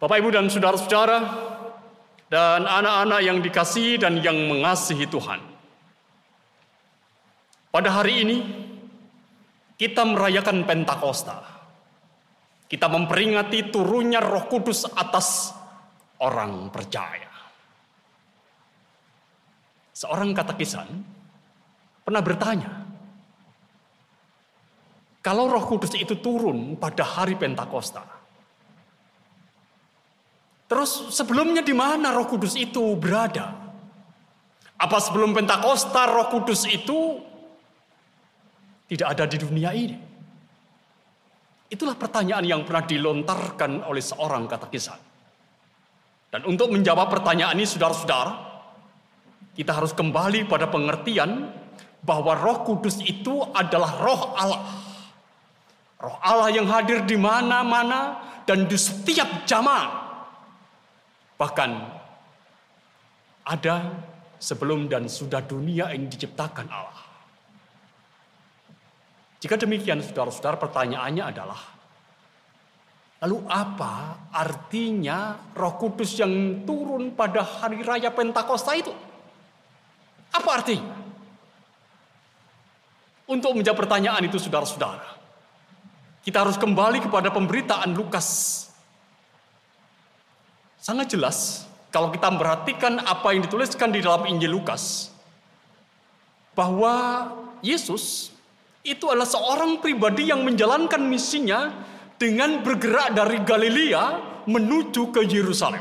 Bapak, 0.01 0.17
Ibu, 0.21 0.29
dan 0.33 0.49
saudara-saudara, 0.49 1.19
dan 2.29 2.67
anak-anak 2.67 3.21
yang 3.25 3.39
dikasihi 3.45 4.01
dan 4.01 4.21
yang 4.21 4.37
mengasihi 4.49 5.07
Tuhan. 5.07 5.41
Pada 7.71 7.91
hari 7.91 8.27
ini 8.27 8.39
kita 9.79 10.07
merayakan 10.07 10.67
Pentakosta. 10.67 11.54
Kita 12.75 12.91
memperingati 12.91 13.71
turunnya 13.71 14.19
Roh 14.19 14.51
Kudus 14.51 14.83
atas 14.99 15.55
orang 16.19 16.75
percaya. 16.75 17.31
Seorang 19.95 20.35
katekisan 20.35 20.91
pernah 22.03 22.19
bertanya, 22.19 22.83
kalau 25.23 25.47
Roh 25.47 25.63
Kudus 25.71 25.95
itu 25.95 26.19
turun 26.19 26.75
pada 26.75 27.07
hari 27.07 27.39
Pentakosta, 27.39 28.03
terus 30.67 31.15
sebelumnya 31.15 31.63
di 31.63 31.79
mana 31.79 32.11
Roh 32.11 32.27
Kudus 32.27 32.59
itu 32.59 32.99
berada? 32.99 33.55
Apa 34.83 34.99
sebelum 34.99 35.31
Pentakosta 35.31 36.11
Roh 36.11 36.27
Kudus 36.27 36.67
itu 36.67 37.23
tidak 38.91 39.15
ada 39.15 39.31
di 39.31 39.39
dunia 39.39 39.71
ini? 39.71 40.04
Itulah 41.73 41.97
pertanyaan 41.97 42.45
yang 42.45 42.61
pernah 42.63 42.85
dilontarkan 42.85 43.89
oleh 43.89 44.05
seorang 44.05 44.45
kata 44.45 44.67
kisah. 44.69 44.99
Dan 46.35 46.45
untuk 46.51 46.75
menjawab 46.75 47.09
pertanyaan 47.15 47.55
ini 47.55 47.67
saudara-saudara, 47.67 48.33
kita 49.55 49.71
harus 49.71 49.95
kembali 49.95 50.51
pada 50.51 50.67
pengertian 50.67 51.47
bahwa 52.03 52.35
roh 52.35 52.67
kudus 52.67 52.99
itu 53.07 53.41
adalah 53.55 54.03
roh 54.03 54.23
Allah. 54.35 54.63
Roh 56.03 56.17
Allah 56.21 56.51
yang 56.53 56.67
hadir 56.69 57.07
di 57.07 57.17
mana-mana 57.17 58.21
dan 58.45 58.69
di 58.69 58.77
setiap 58.77 59.47
zaman. 59.49 59.89
Bahkan 61.39 61.71
ada 63.47 63.95
sebelum 64.43 64.91
dan 64.91 65.09
sudah 65.09 65.41
dunia 65.41 65.95
ini 65.97 66.11
diciptakan 66.11 66.67
Allah. 66.69 67.04
Jika 69.45 69.61
demikian 69.61 70.01
saudara-saudara 70.01 70.57
pertanyaannya 70.57 71.21
adalah, 71.21 71.61
lalu 73.21 73.45
apa 73.45 74.25
artinya 74.33 75.37
roh 75.53 75.77
kudus 75.77 76.17
yang 76.17 76.65
turun 76.65 77.13
pada 77.13 77.45
hari 77.45 77.85
raya 77.85 78.09
Pentakosta 78.09 78.73
itu? 78.73 78.89
Apa 80.33 80.49
artinya? 80.49 80.97
Untuk 83.29 83.53
menjawab 83.53 83.85
pertanyaan 83.85 84.25
itu 84.25 84.41
saudara-saudara, 84.41 85.13
kita 86.25 86.41
harus 86.41 86.57
kembali 86.57 87.05
kepada 87.05 87.29
pemberitaan 87.29 87.93
Lukas. 87.93 88.29
Sangat 90.81 91.13
jelas 91.13 91.69
kalau 91.93 92.09
kita 92.09 92.33
memperhatikan 92.33 92.97
apa 92.97 93.37
yang 93.37 93.45
dituliskan 93.45 93.93
di 93.93 94.01
dalam 94.01 94.25
Injil 94.25 94.57
Lukas, 94.57 95.13
bahwa 96.57 97.29
Yesus 97.61 98.34
itu 98.85 99.09
adalah 99.09 99.27
seorang 99.27 99.81
pribadi 99.81 100.29
yang 100.29 100.45
menjalankan 100.45 101.01
misinya 101.01 101.73
dengan 102.21 102.61
bergerak 102.61 103.17
dari 103.17 103.41
Galilea 103.41 104.05
menuju 104.45 105.09
ke 105.09 105.25
Yerusalem. 105.25 105.81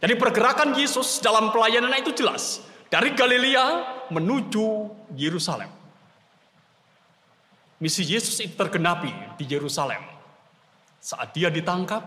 Jadi 0.00 0.14
pergerakan 0.16 0.76
Yesus 0.76 1.20
dalam 1.24 1.48
pelayanan 1.48 1.96
itu 1.96 2.12
jelas. 2.12 2.60
Dari 2.92 3.16
Galilea 3.16 3.64
menuju 4.12 4.66
Yerusalem. 5.16 5.72
Misi 7.80 8.04
Yesus 8.04 8.36
itu 8.44 8.52
tergenapi 8.52 9.40
di 9.40 9.44
Yerusalem. 9.48 10.04
Saat 11.00 11.32
dia 11.32 11.48
ditangkap, 11.48 12.04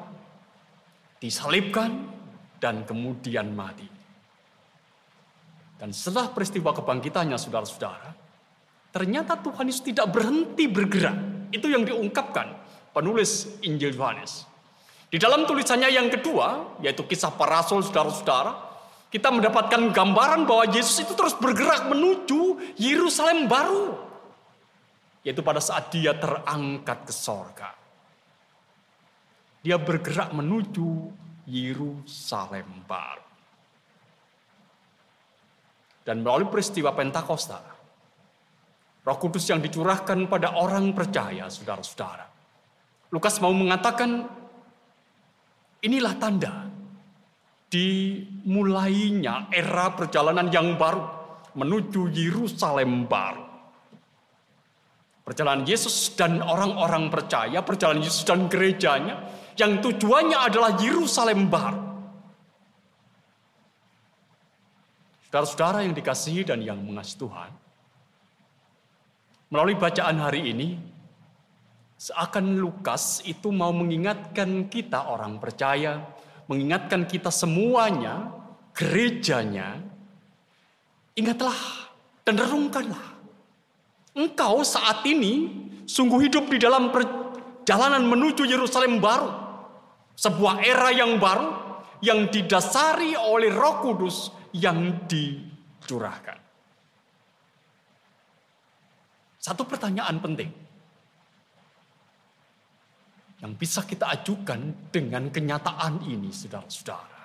disalibkan, 1.17 2.13
dan 2.61 2.85
kemudian 2.85 3.49
mati. 3.49 3.89
Dan 5.81 5.89
setelah 5.89 6.29
peristiwa 6.29 6.71
kebangkitannya 6.77 7.35
saudara-saudara, 7.35 8.22
Ternyata 8.93 9.41
Tuhan 9.41 9.65
Yesus 9.65 9.81
tidak 9.81 10.13
berhenti 10.13 10.69
bergerak. 10.69 11.49
Itu 11.49 11.65
yang 11.65 11.81
diungkapkan 11.81 12.53
penulis 12.93 13.57
Injil 13.65 13.97
Yohanes. 13.97 14.45
Di 15.09 15.17
dalam 15.17 15.49
tulisannya 15.49 15.89
yang 15.89 16.13
kedua, 16.13 16.77
yaitu 16.81 17.01
kisah 17.05 17.33
para 17.33 17.61
rasul 17.61 17.81
saudara-saudara, 17.81 18.53
kita 19.09 19.29
mendapatkan 19.29 19.93
gambaran 19.93 20.45
bahwa 20.45 20.65
Yesus 20.69 21.05
itu 21.05 21.13
terus 21.13 21.37
bergerak 21.37 21.89
menuju 21.89 22.73
Yerusalem 22.77 23.49
baru. 23.49 23.97
Yaitu 25.25 25.41
pada 25.45 25.61
saat 25.61 25.89
dia 25.93 26.13
terangkat 26.17 27.09
ke 27.09 27.13
sorga. 27.13 27.73
Dia 29.61 29.77
bergerak 29.77 30.33
menuju 30.33 31.13
Yerusalem 31.49 32.65
baru. 32.85 33.25
Dan 36.03 36.25
melalui 36.25 36.49
peristiwa 36.51 36.91
Pentakosta, 36.91 37.72
Roh 39.03 39.17
Kudus 39.19 39.43
yang 39.51 39.59
dicurahkan 39.59 40.31
pada 40.31 40.55
orang 40.55 40.95
percaya, 40.95 41.51
saudara-saudara. 41.51 42.23
Lukas 43.11 43.37
mau 43.43 43.51
mengatakan, 43.51 44.25
inilah 45.83 46.15
tanda 46.15 46.71
dimulainya 47.67 49.51
era 49.51 49.91
perjalanan 49.91 50.47
yang 50.53 50.79
baru 50.79 51.03
menuju 51.57 52.13
Yerusalem 52.13 53.09
baru. 53.09 53.43
Perjalanan 55.23 55.63
Yesus 55.63 56.15
dan 56.15 56.43
orang-orang 56.43 57.07
percaya, 57.07 57.63
perjalanan 57.63 58.03
Yesus 58.03 58.27
dan 58.27 58.51
gerejanya, 58.51 59.23
yang 59.55 59.79
tujuannya 59.79 60.35
adalah 60.35 60.75
Yerusalem 60.79 61.47
baru. 61.47 61.81
Saudara-saudara 65.27 65.81
yang 65.87 65.95
dikasihi 65.97 66.45
dan 66.45 66.61
yang 66.61 66.77
mengasihi 66.77 67.17
Tuhan, 67.23 67.51
Melalui 69.53 69.77
bacaan 69.77 70.17
hari 70.17 70.49
ini, 70.49 70.81
seakan 71.93 72.57
Lukas 72.57 73.21
itu 73.21 73.53
mau 73.53 73.69
mengingatkan 73.69 74.65
kita 74.65 75.13
orang 75.13 75.37
percaya, 75.37 76.09
mengingatkan 76.49 77.05
kita 77.05 77.29
semuanya, 77.29 78.33
gerejanya, 78.73 79.77
ingatlah 81.13 81.53
dan 82.25 82.41
renungkanlah. 82.41 83.13
Engkau 84.17 84.65
saat 84.65 85.05
ini 85.05 85.53
sungguh 85.85 86.25
hidup 86.25 86.49
di 86.49 86.57
dalam 86.57 86.89
perjalanan 86.89 88.09
menuju 88.09 88.49
Yerusalem 88.49 88.97
baru. 88.97 89.29
Sebuah 90.17 90.65
era 90.65 90.89
yang 90.89 91.21
baru 91.21 91.77
yang 92.01 92.25
didasari 92.25 93.13
oleh 93.13 93.53
roh 93.53 93.85
kudus 93.85 94.33
yang 94.49 95.05
dicurahkan. 95.05 96.42
Satu 99.43 99.67
pertanyaan 99.67 100.23
penting 100.23 100.47
yang 103.43 103.59
bisa 103.59 103.83
kita 103.83 104.07
ajukan 104.15 104.87
dengan 104.87 105.27
kenyataan 105.27 105.99
ini, 106.07 106.31
saudara-saudara. 106.31 107.19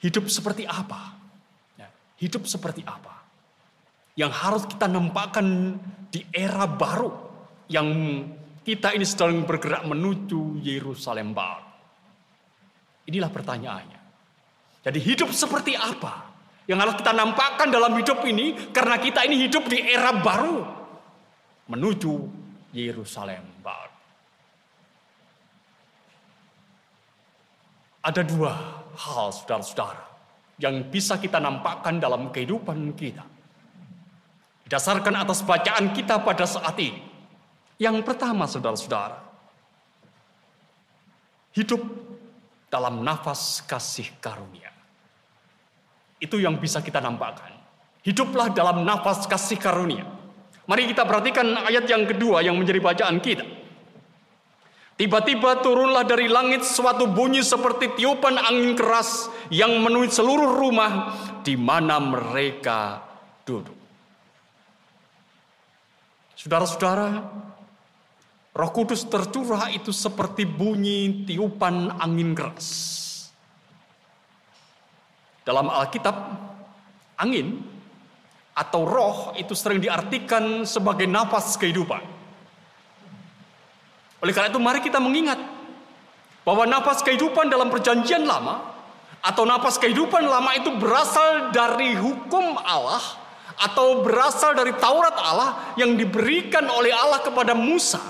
Hidup 0.00 0.32
seperti 0.32 0.64
apa? 0.64 1.12
Ya, 1.76 1.92
hidup 2.24 2.48
seperti 2.48 2.80
apa? 2.80 3.20
Yang 4.16 4.32
harus 4.32 4.64
kita 4.64 4.88
nampakkan 4.88 5.76
di 6.08 6.24
era 6.32 6.64
baru 6.64 7.12
yang 7.68 7.84
kita 8.64 8.96
ini 8.96 9.04
sedang 9.04 9.44
bergerak 9.44 9.84
menuju 9.84 10.64
Yerusalem 10.64 11.36
baru. 11.36 11.68
Inilah 13.12 13.28
pertanyaannya. 13.28 13.99
Jadi 14.80 14.98
hidup 15.00 15.28
seperti 15.36 15.76
apa 15.76 16.24
yang 16.64 16.80
harus 16.80 16.96
kita 16.96 17.12
nampakkan 17.12 17.68
dalam 17.68 17.92
hidup 18.00 18.24
ini 18.24 18.72
karena 18.72 18.96
kita 18.96 19.26
ini 19.28 19.44
hidup 19.44 19.68
di 19.68 19.84
era 19.84 20.14
baru 20.16 20.64
menuju 21.68 22.14
Yerusalem 22.72 23.44
baru. 23.60 23.98
Ada 28.00 28.22
dua 28.24 28.52
hal 28.96 29.28
saudara-saudara 29.28 30.04
yang 30.56 30.88
bisa 30.88 31.20
kita 31.20 31.36
nampakkan 31.36 32.00
dalam 32.00 32.32
kehidupan 32.32 32.96
kita. 32.96 33.24
Didasarkan 34.64 35.14
atas 35.20 35.44
bacaan 35.44 35.92
kita 35.92 36.22
pada 36.24 36.48
saat 36.48 36.78
ini. 36.80 37.02
Yang 37.80 38.04
pertama 38.04 38.48
saudara-saudara, 38.48 39.20
hidup 41.56 41.82
dalam 42.70 43.02
nafas 43.02 43.64
kasih 43.66 44.06
karunia. 44.22 44.69
Itu 46.20 46.36
yang 46.36 46.60
bisa 46.60 46.84
kita 46.84 47.00
nampakkan. 47.00 47.56
Hiduplah 48.04 48.52
dalam 48.52 48.84
nafas 48.84 49.24
kasih 49.24 49.56
karunia. 49.56 50.04
Mari 50.68 50.86
kita 50.86 51.02
perhatikan 51.08 51.66
ayat 51.66 51.88
yang 51.88 52.06
kedua 52.06 52.44
yang 52.44 52.54
menjadi 52.54 52.78
bacaan 52.78 53.18
kita. 53.18 53.42
Tiba-tiba 55.00 55.64
turunlah 55.64 56.04
dari 56.04 56.28
langit 56.28 56.60
suatu 56.60 57.08
bunyi 57.08 57.40
seperti 57.40 57.96
tiupan 57.96 58.36
angin 58.36 58.76
keras 58.76 59.32
yang 59.48 59.80
menuhi 59.80 60.12
seluruh 60.12 60.60
rumah 60.60 61.16
di 61.40 61.56
mana 61.56 61.96
mereka 61.96 63.00
duduk. 63.48 63.80
Saudara-saudara, 66.36 67.08
Roh 68.52 68.70
Kudus 68.76 69.08
tercurah 69.08 69.72
itu 69.72 69.88
seperti 69.88 70.44
bunyi 70.44 71.24
tiupan 71.24 71.96
angin 71.96 72.36
keras. 72.36 72.68
Dalam 75.44 75.72
Alkitab, 75.72 76.16
angin 77.16 77.60
atau 78.56 78.84
roh 78.84 79.18
itu 79.40 79.56
sering 79.56 79.80
diartikan 79.80 80.68
sebagai 80.68 81.08
nafas 81.08 81.56
kehidupan. 81.56 82.02
Oleh 84.20 84.32
karena 84.36 84.52
itu 84.52 84.60
mari 84.60 84.84
kita 84.84 85.00
mengingat 85.00 85.40
bahwa 86.44 86.68
nafas 86.68 87.00
kehidupan 87.00 87.48
dalam 87.48 87.72
perjanjian 87.72 88.28
lama 88.28 88.60
atau 89.24 89.48
nafas 89.48 89.80
kehidupan 89.80 90.24
lama 90.28 90.52
itu 90.56 90.72
berasal 90.76 91.52
dari 91.52 91.96
hukum 91.96 92.56
Allah 92.60 93.00
atau 93.60 94.04
berasal 94.04 94.56
dari 94.56 94.72
Taurat 94.76 95.16
Allah 95.16 95.76
yang 95.76 95.96
diberikan 95.96 96.64
oleh 96.68 96.92
Allah 96.92 97.20
kepada 97.24 97.52
Musa 97.56 98.00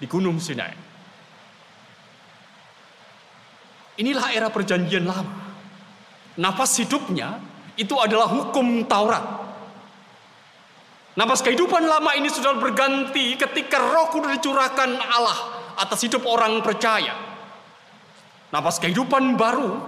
di 0.00 0.04
Gunung 0.08 0.40
Sinai. 0.40 0.72
Inilah 3.98 4.30
era 4.30 4.48
perjanjian 4.48 5.04
lama. 5.04 5.47
Nafas 6.38 6.78
hidupnya 6.78 7.42
itu 7.74 7.98
adalah 7.98 8.30
hukum 8.30 8.86
Taurat. 8.86 9.22
Nafas 11.18 11.42
kehidupan 11.42 11.82
lama 11.82 12.14
ini 12.14 12.30
sudah 12.30 12.54
berganti 12.62 13.34
ketika 13.34 13.82
roh 13.82 14.06
kudus 14.14 14.38
dicurahkan 14.38 15.02
Allah 15.02 15.38
atas 15.82 16.06
hidup 16.06 16.22
orang 16.30 16.62
percaya. 16.62 17.14
Nafas 18.54 18.78
kehidupan 18.78 19.34
baru 19.34 19.82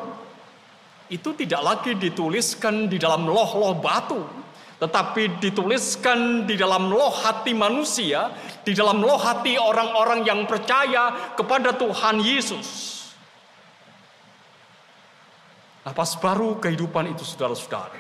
itu 1.07 1.31
tidak 1.39 1.63
lagi 1.63 1.95
dituliskan 1.95 2.91
di 2.91 2.99
dalam 2.99 3.31
loh-loh 3.31 3.79
batu, 3.79 4.19
tetapi 4.83 5.39
dituliskan 5.39 6.51
di 6.51 6.59
dalam 6.59 6.91
loh 6.91 7.15
hati 7.15 7.55
manusia, 7.55 8.35
di 8.67 8.75
dalam 8.75 8.99
loh 8.99 9.19
hati 9.19 9.55
orang-orang 9.55 10.27
yang 10.27 10.51
percaya 10.51 11.35
kepada 11.39 11.79
Tuhan 11.79 12.19
Yesus. 12.23 13.00
Nafas 15.91 16.15
baru 16.23 16.55
kehidupan 16.63 17.11
itu 17.11 17.27
saudara-saudara 17.27 17.99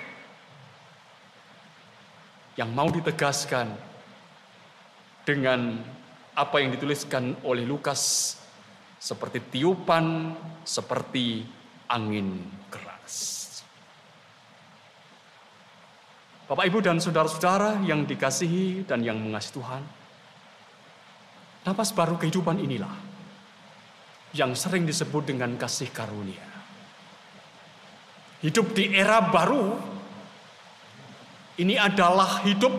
yang 2.55 2.71
mau 2.71 2.87
ditegaskan 2.87 3.67
dengan 5.27 5.75
apa 6.39 6.63
yang 6.63 6.71
dituliskan 6.71 7.35
oleh 7.43 7.67
Lukas 7.67 8.39
seperti 8.95 9.43
tiupan, 9.43 10.39
seperti 10.63 11.43
angin 11.91 12.47
keras. 12.71 13.59
Bapak, 16.47 16.71
Ibu, 16.71 16.79
dan 16.87 17.03
saudara-saudara 17.03 17.83
yang 17.83 18.07
dikasihi 18.07 18.87
dan 18.87 19.03
yang 19.03 19.19
mengasihi 19.19 19.59
Tuhan, 19.59 19.83
napas 21.67 21.91
baru 21.91 22.15
kehidupan 22.15 22.55
inilah 22.63 22.95
yang 24.39 24.55
sering 24.55 24.87
disebut 24.87 25.27
dengan 25.27 25.59
kasih 25.59 25.91
karunia. 25.91 26.50
Hidup 28.41 28.73
di 28.73 28.89
era 28.97 29.21
baru 29.21 29.77
ini 31.61 31.77
adalah 31.77 32.41
hidup 32.49 32.73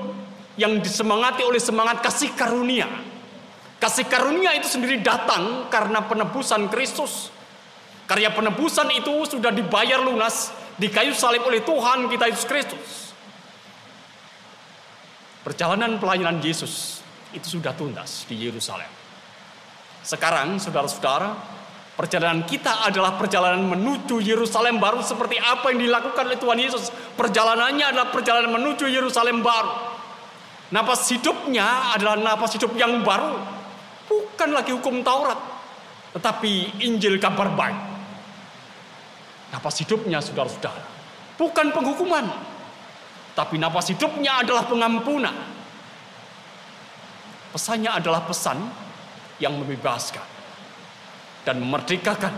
yang 0.57 0.81
disemangati 0.81 1.45
oleh 1.45 1.61
semangat 1.61 2.01
kasih 2.01 2.33
karunia. 2.33 2.89
Kasih 3.77 4.09
karunia 4.09 4.57
itu 4.57 4.65
sendiri 4.65 5.01
datang 5.01 5.69
karena 5.69 6.01
penebusan 6.05 6.69
Kristus. 6.69 7.29
Karya 8.09 8.33
penebusan 8.33 8.89
itu 8.93 9.13
sudah 9.29 9.53
dibayar 9.53 10.01
lunas 10.01 10.49
di 10.81 10.89
kayu 10.89 11.13
salib 11.13 11.45
oleh 11.45 11.61
Tuhan 11.61 12.09
kita 12.09 12.25
Yesus 12.29 12.45
Kristus. 12.49 12.89
Perjalanan 15.45 15.97
pelayanan 15.97 16.41
Yesus 16.41 17.05
itu 17.33 17.57
sudah 17.57 17.73
tuntas 17.73 18.25
di 18.29 18.37
Yerusalem. 18.37 18.89
Sekarang 20.01 20.57
saudara-saudara, 20.57 21.37
Perjalanan 22.01 22.41
kita 22.49 22.81
adalah 22.89 23.13
perjalanan 23.13 23.61
menuju 23.61 24.25
Yerusalem 24.25 24.81
baru 24.81 25.05
seperti 25.05 25.37
apa 25.37 25.69
yang 25.69 25.85
dilakukan 25.85 26.33
oleh 26.33 26.39
Tuhan 26.41 26.57
Yesus. 26.57 26.89
Perjalanannya 27.13 27.93
adalah 27.93 28.09
perjalanan 28.09 28.57
menuju 28.57 28.89
Yerusalem 28.89 29.45
baru. 29.45 29.69
Napas 30.73 31.05
hidupnya 31.13 31.93
adalah 31.93 32.17
napas 32.17 32.57
hidup 32.57 32.73
yang 32.73 33.05
baru. 33.05 33.37
Bukan 34.09 34.49
lagi 34.49 34.73
hukum 34.73 35.05
Taurat. 35.05 35.37
Tetapi 36.17 36.81
Injil 36.89 37.21
kabar 37.21 37.53
baik. 37.53 37.77
Napas 39.53 39.85
hidupnya 39.85 40.25
saudara-saudara. 40.25 40.81
Bukan 41.37 41.69
penghukuman. 41.69 42.25
Tapi 43.37 43.61
napas 43.61 43.93
hidupnya 43.93 44.41
adalah 44.41 44.65
pengampunan. 44.65 45.37
Pesannya 47.53 47.93
adalah 47.93 48.25
pesan 48.25 48.57
yang 49.37 49.53
membebaskan 49.53 50.30
dan 51.41 51.57
memerdekakan, 51.57 52.33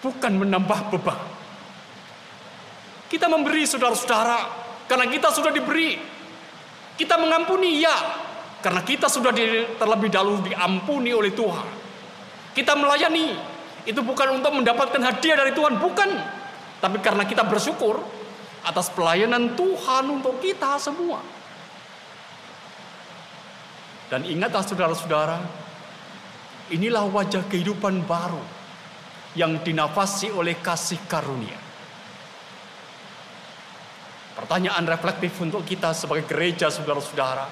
bukan 0.00 0.32
menambah 0.40 0.92
beban. 0.92 1.20
Kita 3.12 3.28
memberi 3.28 3.68
saudara-saudara 3.68 4.38
karena 4.88 5.06
kita 5.08 5.28
sudah 5.28 5.52
diberi. 5.52 6.00
Kita 6.96 7.16
mengampuni 7.16 7.80
ya, 7.80 7.96
karena 8.60 8.84
kita 8.84 9.08
sudah 9.08 9.32
terlebih 9.76 10.08
dahulu 10.12 10.44
diampuni 10.44 11.12
oleh 11.12 11.32
Tuhan. 11.32 11.68
Kita 12.52 12.76
melayani 12.76 13.32
itu 13.88 14.00
bukan 14.04 14.38
untuk 14.40 14.52
mendapatkan 14.54 15.00
hadiah 15.00 15.40
dari 15.40 15.52
Tuhan, 15.56 15.80
bukan. 15.80 16.10
Tapi 16.78 16.98
karena 17.00 17.24
kita 17.24 17.42
bersyukur 17.48 17.98
atas 18.62 18.92
pelayanan 18.94 19.58
Tuhan 19.58 20.04
untuk 20.08 20.38
kita 20.38 20.78
semua. 20.78 21.18
Dan 24.12 24.28
ingatlah 24.28 24.62
saudara-saudara, 24.62 25.40
Inilah 26.70 27.10
wajah 27.10 27.42
kehidupan 27.50 28.06
baru 28.06 28.42
yang 29.34 29.58
dinafasi 29.64 30.30
oleh 30.30 30.60
kasih 30.60 31.00
karunia. 31.10 31.58
Pertanyaan 34.36 34.84
reflektif 34.88 35.36
untuk 35.42 35.66
kita 35.66 35.92
sebagai 35.96 36.28
gereja 36.28 36.70
saudara-saudara. 36.70 37.48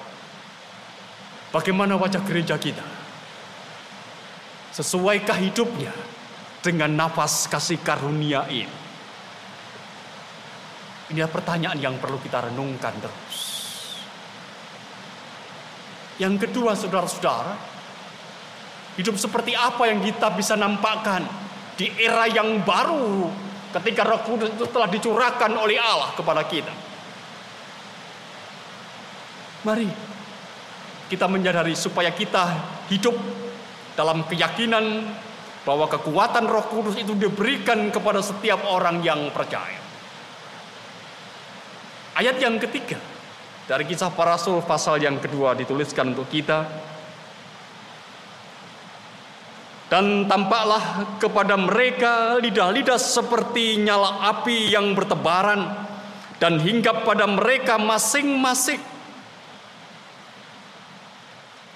Bagaimana 1.51 1.99
wajah 1.99 2.23
gereja 2.23 2.55
kita? 2.55 2.85
Sesuaikah 4.71 5.35
hidupnya 5.35 5.91
dengan 6.63 6.95
nafas 6.95 7.45
kasih 7.51 7.83
karunia 7.83 8.47
ini? 8.47 8.79
Ini 11.11 11.27
pertanyaan 11.27 11.75
yang 11.75 11.99
perlu 11.99 12.15
kita 12.23 12.47
renungkan 12.47 12.95
terus. 13.03 13.39
Yang 16.15 16.47
kedua 16.47 16.71
saudara-saudara, 16.71 17.70
Hidup 18.99 19.15
seperti 19.15 19.55
apa 19.55 19.87
yang 19.87 20.03
kita 20.03 20.33
bisa 20.35 20.59
nampakkan 20.59 21.23
di 21.79 21.87
era 21.95 22.27
yang 22.27 22.59
baru 22.61 23.31
ketika 23.71 24.03
Roh 24.03 24.21
Kudus 24.27 24.51
itu 24.51 24.67
telah 24.67 24.91
dicurahkan 24.91 25.51
oleh 25.55 25.79
Allah 25.79 26.11
kepada 26.11 26.43
kita. 26.43 26.73
Mari 29.63 29.87
kita 31.07 31.27
menyadari 31.27 31.75
supaya 31.75 32.11
kita 32.11 32.43
hidup 32.91 33.15
dalam 33.95 34.27
keyakinan 34.27 35.07
bahwa 35.63 35.85
kekuatan 35.87 36.49
Roh 36.49 36.65
Kudus 36.67 36.97
itu 36.99 37.13
diberikan 37.15 37.93
kepada 37.93 38.19
setiap 38.19 38.65
orang 38.67 38.99
yang 39.05 39.29
percaya. 39.31 39.79
Ayat 42.11 42.35
yang 42.43 42.59
ketiga 42.59 42.99
dari 43.69 43.87
kisah 43.87 44.11
para 44.11 44.35
rasul 44.35 44.59
pasal 44.67 44.99
yang 44.99 45.15
kedua 45.21 45.55
dituliskan 45.55 46.11
untuk 46.11 46.27
kita 46.27 46.90
dan 49.91 50.23
tampaklah 50.23 51.19
kepada 51.19 51.59
mereka 51.59 52.39
lidah-lidah 52.39 52.95
seperti 52.95 53.75
nyala 53.75 54.23
api 54.31 54.71
yang 54.71 54.95
bertebaran 54.95 55.67
dan 56.39 56.63
hinggap 56.63 57.03
pada 57.03 57.27
mereka 57.27 57.75
masing-masing. 57.75 58.79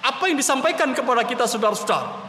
Apa 0.00 0.32
yang 0.32 0.40
disampaikan 0.40 0.96
kepada 0.96 1.28
kita 1.28 1.44
saudara-saudara? 1.44 2.24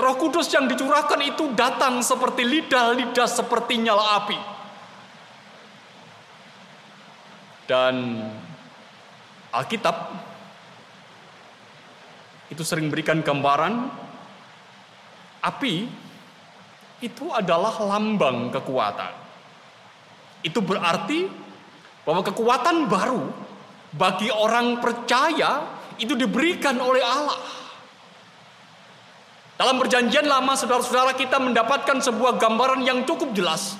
Roh 0.00 0.16
Kudus 0.16 0.48
yang 0.48 0.64
dicurahkan 0.64 1.20
itu 1.20 1.52
datang 1.52 2.00
seperti 2.00 2.48
lidah-lidah 2.48 3.28
seperti 3.28 3.84
nyala 3.84 4.16
api. 4.16 4.38
Dan 7.68 7.94
Alkitab 9.52 9.96
itu 12.48 12.64
sering 12.64 12.88
berikan 12.88 13.20
gambaran 13.20 14.03
Api 15.44 15.84
itu 17.04 17.28
adalah 17.28 17.76
lambang 17.84 18.48
kekuatan. 18.48 19.12
Itu 20.40 20.64
berarti 20.64 21.28
bahwa 22.08 22.24
kekuatan 22.24 22.88
baru 22.88 23.28
bagi 23.92 24.32
orang 24.32 24.80
percaya 24.80 25.68
itu 26.00 26.16
diberikan 26.16 26.80
oleh 26.80 27.04
Allah. 27.04 27.40
Dalam 29.54 29.78
perjanjian 29.78 30.26
lama 30.26 30.58
saudara-saudara 30.58 31.14
kita 31.14 31.38
mendapatkan 31.38 32.02
sebuah 32.02 32.40
gambaran 32.42 32.82
yang 32.82 33.06
cukup 33.06 33.30
jelas 33.36 33.78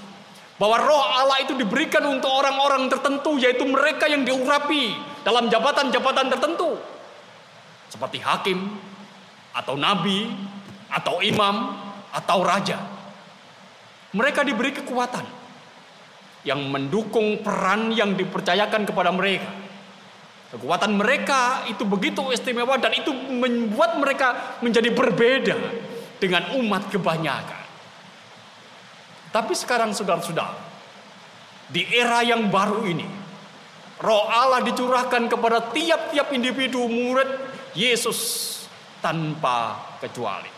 bahwa 0.54 0.78
roh 0.78 1.02
Allah 1.02 1.42
itu 1.42 1.58
diberikan 1.58 2.06
untuk 2.06 2.30
orang-orang 2.30 2.86
tertentu 2.86 3.42
yaitu 3.42 3.66
mereka 3.66 4.06
yang 4.06 4.22
diurapi 4.22 4.94
dalam 5.26 5.50
jabatan-jabatan 5.50 6.30
tertentu 6.30 6.78
seperti 7.90 8.22
hakim 8.22 8.70
atau 9.50 9.74
nabi 9.74 10.30
atau 10.90 11.20
imam 11.24 11.76
atau 12.14 12.38
raja. 12.46 12.78
Mereka 14.14 14.46
diberi 14.46 14.70
kekuatan 14.70 15.26
yang 16.46 16.60
mendukung 16.70 17.40
peran 17.40 17.90
yang 17.90 18.14
dipercayakan 18.14 18.86
kepada 18.86 19.10
mereka. 19.10 19.50
Kekuatan 20.54 20.94
mereka 20.94 21.66
itu 21.66 21.82
begitu 21.82 22.30
istimewa 22.30 22.78
dan 22.78 22.94
itu 22.94 23.10
membuat 23.10 23.98
mereka 23.98 24.58
menjadi 24.62 24.86
berbeda 24.94 25.56
dengan 26.22 26.54
umat 26.62 26.94
kebanyakan. 26.94 27.64
Tapi 29.34 29.50
sekarang 29.50 29.90
saudara-saudara, 29.90 30.54
di 31.66 31.82
era 31.90 32.22
yang 32.22 32.54
baru 32.54 32.86
ini, 32.86 33.02
roh 33.98 34.30
Allah 34.30 34.62
dicurahkan 34.62 35.26
kepada 35.26 35.74
tiap-tiap 35.74 36.30
individu 36.30 36.86
murid 36.86 37.26
Yesus 37.74 38.62
tanpa 39.02 39.74
kecuali. 39.98 40.53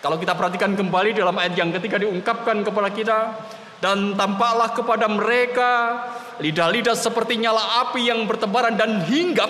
Kalau 0.00 0.16
kita 0.16 0.32
perhatikan 0.32 0.72
kembali 0.72 1.12
dalam 1.12 1.36
ayat 1.36 1.60
yang 1.60 1.70
ketiga 1.76 2.00
diungkapkan 2.00 2.64
kepada 2.64 2.88
kita, 2.88 3.18
dan 3.80 4.12
tampaklah 4.12 4.76
kepada 4.76 5.08
mereka 5.08 5.70
lidah-lidah 6.40 6.92
seperti 6.92 7.40
nyala 7.40 7.88
api 7.88 8.12
yang 8.12 8.28
bertebaran 8.28 8.76
dan 8.76 9.00
hinggap 9.08 9.48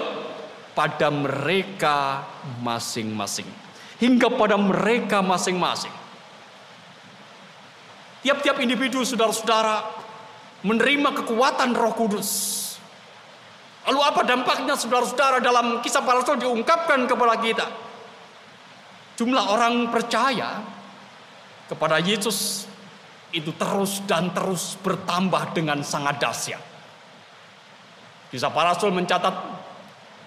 pada 0.75 1.11
mereka 1.11 2.27
masing-masing. 2.63 3.47
Hingga 3.99 4.33
pada 4.33 4.57
mereka 4.57 5.21
masing-masing. 5.21 5.93
Tiap-tiap 8.23 8.63
individu 8.63 9.03
saudara-saudara 9.03 9.83
menerima 10.63 11.11
kekuatan 11.21 11.75
roh 11.75 11.93
kudus. 11.99 12.31
Lalu 13.85 14.01
apa 14.07 14.23
dampaknya 14.23 14.79
saudara-saudara 14.79 15.43
dalam 15.43 15.83
kisah 15.83 16.07
para 16.07 16.23
rasul 16.23 16.39
diungkapkan 16.39 17.11
kepada 17.11 17.35
kita? 17.43 17.67
Jumlah 19.21 19.53
orang 19.53 19.93
percaya 19.93 20.65
kepada 21.69 22.01
Yesus 22.01 22.65
itu 23.37 23.53
terus 23.53 24.01
dan 24.09 24.33
terus 24.33 24.81
bertambah 24.81 25.53
dengan 25.53 25.85
sangat 25.85 26.17
dahsyat. 26.17 26.63
Kisah 28.33 28.49
para 28.49 28.73
rasul 28.73 28.97
mencatat 28.97 29.61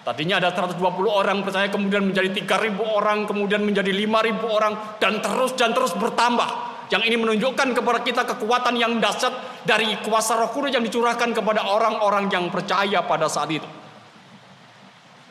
tadinya 0.06 0.38
ada 0.38 0.54
120 0.54 0.78
orang 1.10 1.42
percaya 1.42 1.66
kemudian 1.74 2.06
menjadi 2.06 2.38
3000 2.46 2.78
orang 2.86 3.26
kemudian 3.26 3.66
menjadi 3.66 3.90
5000 3.90 4.46
orang 4.46 4.72
dan 5.02 5.18
terus 5.18 5.58
dan 5.58 5.74
terus 5.74 5.90
bertambah. 5.98 6.70
Yang 6.94 7.02
ini 7.10 7.16
menunjukkan 7.18 7.74
kepada 7.74 7.98
kita 7.98 8.22
kekuatan 8.22 8.78
yang 8.78 9.02
dahsyat 9.02 9.66
dari 9.66 9.90
kuasa 10.06 10.38
Roh 10.38 10.54
Kudus 10.54 10.70
yang 10.70 10.86
dicurahkan 10.86 11.34
kepada 11.34 11.66
orang-orang 11.66 12.30
yang 12.30 12.46
percaya 12.46 13.02
pada 13.02 13.26
saat 13.26 13.50
itu. 13.50 13.66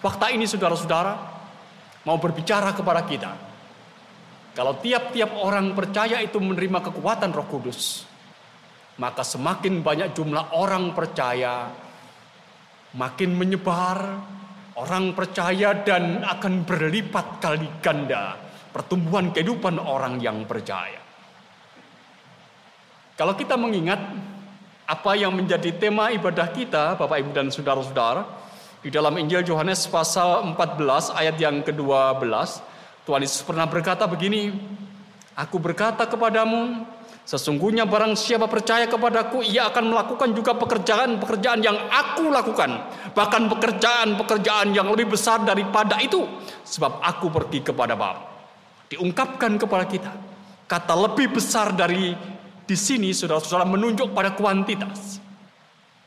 Fakta 0.03 0.35
ini 0.35 0.43
saudara-saudara 0.43 1.15
mau 2.03 2.19
berbicara 2.19 2.75
kepada 2.75 3.07
kita 3.07 3.52
kalau 4.53 4.77
tiap-tiap 4.77 5.33
orang 5.33 5.73
percaya 5.73 6.21
itu 6.21 6.37
menerima 6.37 6.93
kekuatan 6.93 7.33
Roh 7.33 7.47
Kudus, 7.49 8.05
maka 9.01 9.25
semakin 9.25 9.81
banyak 9.81 10.13
jumlah 10.13 10.53
orang 10.53 10.93
percaya, 10.93 11.73
makin 12.93 13.33
menyebar 13.33 13.97
orang 14.77 15.17
percaya 15.17 15.73
dan 15.81 16.21
akan 16.21 16.65
berlipat 16.69 17.41
kali 17.41 17.69
ganda 17.81 18.37
pertumbuhan 18.69 19.33
kehidupan 19.33 19.77
orang 19.81 20.21
yang 20.21 20.45
percaya. 20.45 21.01
Kalau 23.13 23.37
kita 23.37 23.53
mengingat 23.57 24.01
apa 24.89 25.13
yang 25.13 25.37
menjadi 25.37 25.69
tema 25.77 26.09
ibadah 26.09 26.49
kita, 26.49 26.97
Bapak 26.97 27.21
Ibu 27.21 27.31
dan 27.33 27.53
saudara-saudara, 27.53 28.25
di 28.81 28.89
dalam 28.89 29.15
Injil 29.15 29.45
Yohanes 29.45 29.85
pasal 29.85 30.43
14 30.53 31.13
ayat 31.13 31.37
yang 31.37 31.61
ke-12, 31.61 32.72
Tuhan 33.03 33.19
Yesus 33.19 33.43
pernah 33.43 33.67
berkata 33.67 34.07
begini, 34.07 34.55
Aku 35.33 35.57
berkata 35.57 36.05
kepadamu, 36.05 36.85
sesungguhnya 37.25 37.89
barang 37.89 38.13
siapa 38.13 38.45
percaya 38.45 38.85
kepadaku, 38.85 39.41
ia 39.41 39.65
akan 39.65 39.89
melakukan 39.89 40.29
juga 40.31 40.53
pekerjaan-pekerjaan 40.53 41.59
yang 41.65 41.73
aku 41.89 42.29
lakukan. 42.29 42.69
Bahkan 43.17 43.49
pekerjaan-pekerjaan 43.57 44.77
yang 44.77 44.87
lebih 44.93 45.17
besar 45.17 45.41
daripada 45.41 45.97
itu. 46.05 46.21
Sebab 46.63 47.01
aku 47.01 47.33
pergi 47.33 47.65
kepada 47.65 47.97
Bapa. 47.97 48.29
Diungkapkan 48.93 49.57
kepada 49.57 49.89
kita. 49.89 50.13
Kata 50.69 50.93
lebih 50.95 51.33
besar 51.33 51.73
dari 51.73 52.13
di 52.63 52.77
sini 52.77 53.09
saudara-saudara 53.09 53.65
menunjuk 53.65 54.13
pada 54.13 54.37
kuantitas. 54.37 55.17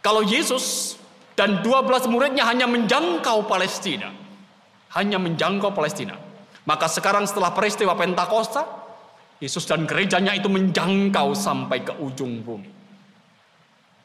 Kalau 0.06 0.22
Yesus 0.22 0.94
dan 1.35 1.66
12 1.66 2.06
muridnya 2.06 2.46
hanya 2.46 2.70
menjangkau 2.70 3.42
Palestina. 3.50 4.14
Hanya 4.94 5.18
menjangkau 5.18 5.74
Palestina 5.74 6.25
maka 6.66 6.90
sekarang 6.90 7.31
setelah 7.31 7.55
peristiwa 7.55 7.94
Pentakosta, 7.94 8.66
Yesus 9.38 9.62
dan 9.70 9.87
gerejanya 9.87 10.35
itu 10.35 10.50
menjangkau 10.50 11.31
sampai 11.38 11.87
ke 11.87 11.94
ujung 12.02 12.42
bumi. 12.42 12.70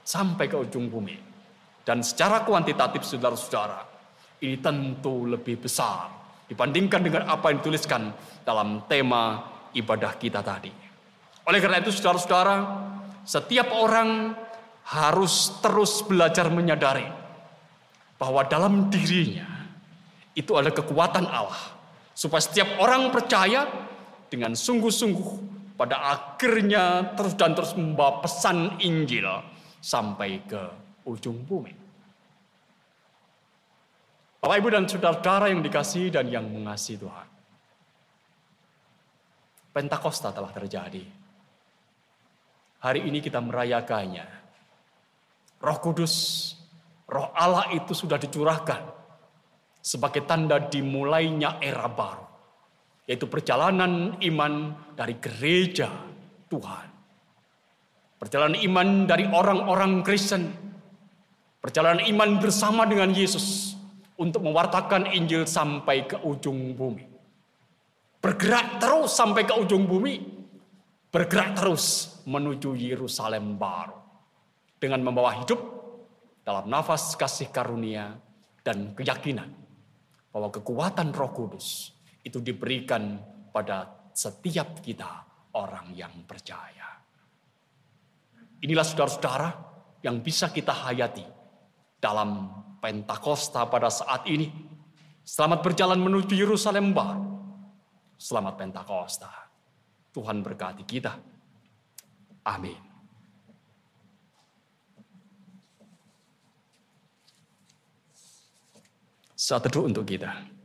Sampai 0.06 0.46
ke 0.46 0.62
ujung 0.62 0.86
bumi. 0.86 1.18
Dan 1.82 2.06
secara 2.06 2.46
kuantitatif 2.46 3.02
saudara-saudara, 3.02 3.82
ini 4.46 4.62
tentu 4.62 5.26
lebih 5.26 5.66
besar 5.66 6.14
dibandingkan 6.46 7.02
dengan 7.02 7.24
apa 7.26 7.50
yang 7.50 7.66
dituliskan 7.66 8.14
dalam 8.46 8.86
tema 8.86 9.50
ibadah 9.74 10.14
kita 10.22 10.46
tadi. 10.46 10.70
Oleh 11.50 11.58
karena 11.58 11.82
itu 11.82 11.90
saudara-saudara, 11.90 12.58
setiap 13.26 13.74
orang 13.74 14.38
harus 14.86 15.58
terus 15.66 16.06
belajar 16.06 16.54
menyadari 16.54 17.10
bahwa 18.22 18.46
dalam 18.46 18.94
dirinya 18.94 19.50
itu 20.38 20.54
ada 20.54 20.70
kekuatan 20.70 21.26
Allah 21.26 21.81
Supaya 22.12 22.44
setiap 22.44 22.78
orang 22.78 23.10
percaya 23.10 23.68
dengan 24.32 24.56
sungguh-sungguh 24.56 25.52
pada 25.76 26.14
akhirnya 26.14 27.18
terus 27.18 27.34
dan 27.34 27.58
terus 27.58 27.74
membawa 27.74 28.22
pesan 28.22 28.78
Injil 28.86 29.26
sampai 29.82 30.40
ke 30.46 30.62
ujung 31.10 31.42
bumi. 31.42 31.74
Bapak 34.42 34.58
Ibu 34.58 34.70
dan 34.74 34.86
saudara-saudara 34.90 35.54
yang 35.54 35.62
dikasih 35.62 36.14
dan 36.14 36.26
yang 36.30 36.46
mengasihi 36.50 36.98
Tuhan. 36.98 37.28
Pentakosta 39.72 40.34
telah 40.34 40.50
terjadi. 40.54 41.06
Hari 42.82 43.02
ini 43.06 43.22
kita 43.22 43.38
merayakannya. 43.38 44.26
Roh 45.62 45.78
Kudus, 45.78 46.14
Roh 47.06 47.30
Allah 47.38 47.70
itu 47.78 47.94
sudah 47.94 48.18
dicurahkan 48.18 49.01
sebagai 49.82 50.24
tanda 50.30 50.62
dimulainya 50.62 51.58
era 51.58 51.90
baru, 51.90 52.26
yaitu 53.10 53.26
perjalanan 53.26 54.16
iman 54.22 54.54
dari 54.94 55.18
gereja 55.18 55.90
Tuhan. 56.48 56.88
Perjalanan 58.22 58.62
iman 58.62 58.88
dari 59.10 59.26
orang-orang 59.26 60.06
Kristen, 60.06 60.54
perjalanan 61.58 62.06
iman 62.06 62.38
bersama 62.38 62.86
dengan 62.86 63.10
Yesus 63.10 63.74
untuk 64.22 64.46
mewartakan 64.46 65.10
Injil 65.10 65.50
sampai 65.50 66.06
ke 66.06 66.22
ujung 66.22 66.78
bumi. 66.78 67.10
Bergerak 68.22 68.78
terus 68.78 69.18
sampai 69.18 69.50
ke 69.50 69.58
ujung 69.58 69.90
bumi, 69.90 70.22
bergerak 71.10 71.58
terus 71.58 72.16
menuju 72.30 72.78
Yerusalem 72.78 73.58
baru 73.58 73.98
dengan 74.78 75.02
membawa 75.02 75.42
hidup 75.42 75.58
dalam 76.46 76.70
nafas 76.70 77.18
kasih 77.18 77.50
karunia 77.50 78.22
dan 78.62 78.94
keyakinan 78.94 79.61
bahwa 80.32 80.50
kekuatan 80.50 81.12
Roh 81.12 81.32
Kudus 81.36 81.92
itu 82.24 82.40
diberikan 82.40 83.20
pada 83.52 84.10
setiap 84.16 84.80
kita 84.80 85.28
orang 85.56 85.92
yang 85.92 86.12
percaya. 86.24 86.88
Inilah 88.64 88.86
saudara-saudara 88.86 89.50
yang 90.02 90.24
bisa 90.24 90.50
kita 90.50 90.72
hayati 90.72 91.26
dalam 92.00 92.62
Pentakosta 92.82 93.70
pada 93.70 93.94
saat 93.94 94.26
ini. 94.26 94.50
Selamat 95.22 95.62
berjalan 95.62 96.02
menuju 96.02 96.34
Yerusalem 96.34 96.98
baru. 96.98 97.22
Selamat 98.18 98.58
Pentakosta. 98.58 99.30
Tuhan 100.10 100.42
berkati 100.42 100.82
kita. 100.82 101.14
Amin. 102.50 102.91
Saat 109.42 109.66
untuk 109.90 110.06
kita. 110.06 110.61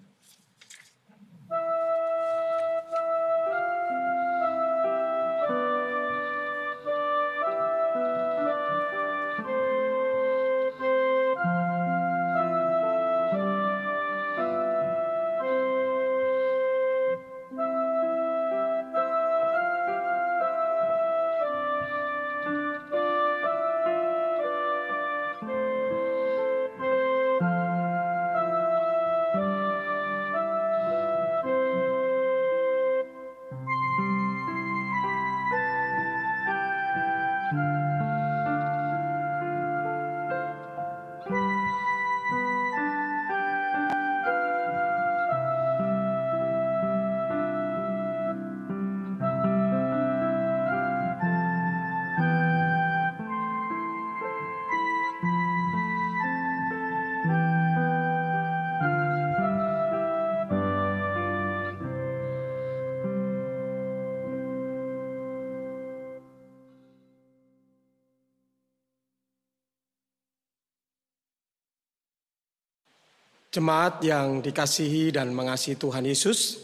Jemaat 73.57 74.05
yang 74.05 74.45
dikasihi 74.45 75.17
dan 75.17 75.33
mengasihi 75.33 75.81
Tuhan 75.81 76.05
Yesus, 76.05 76.61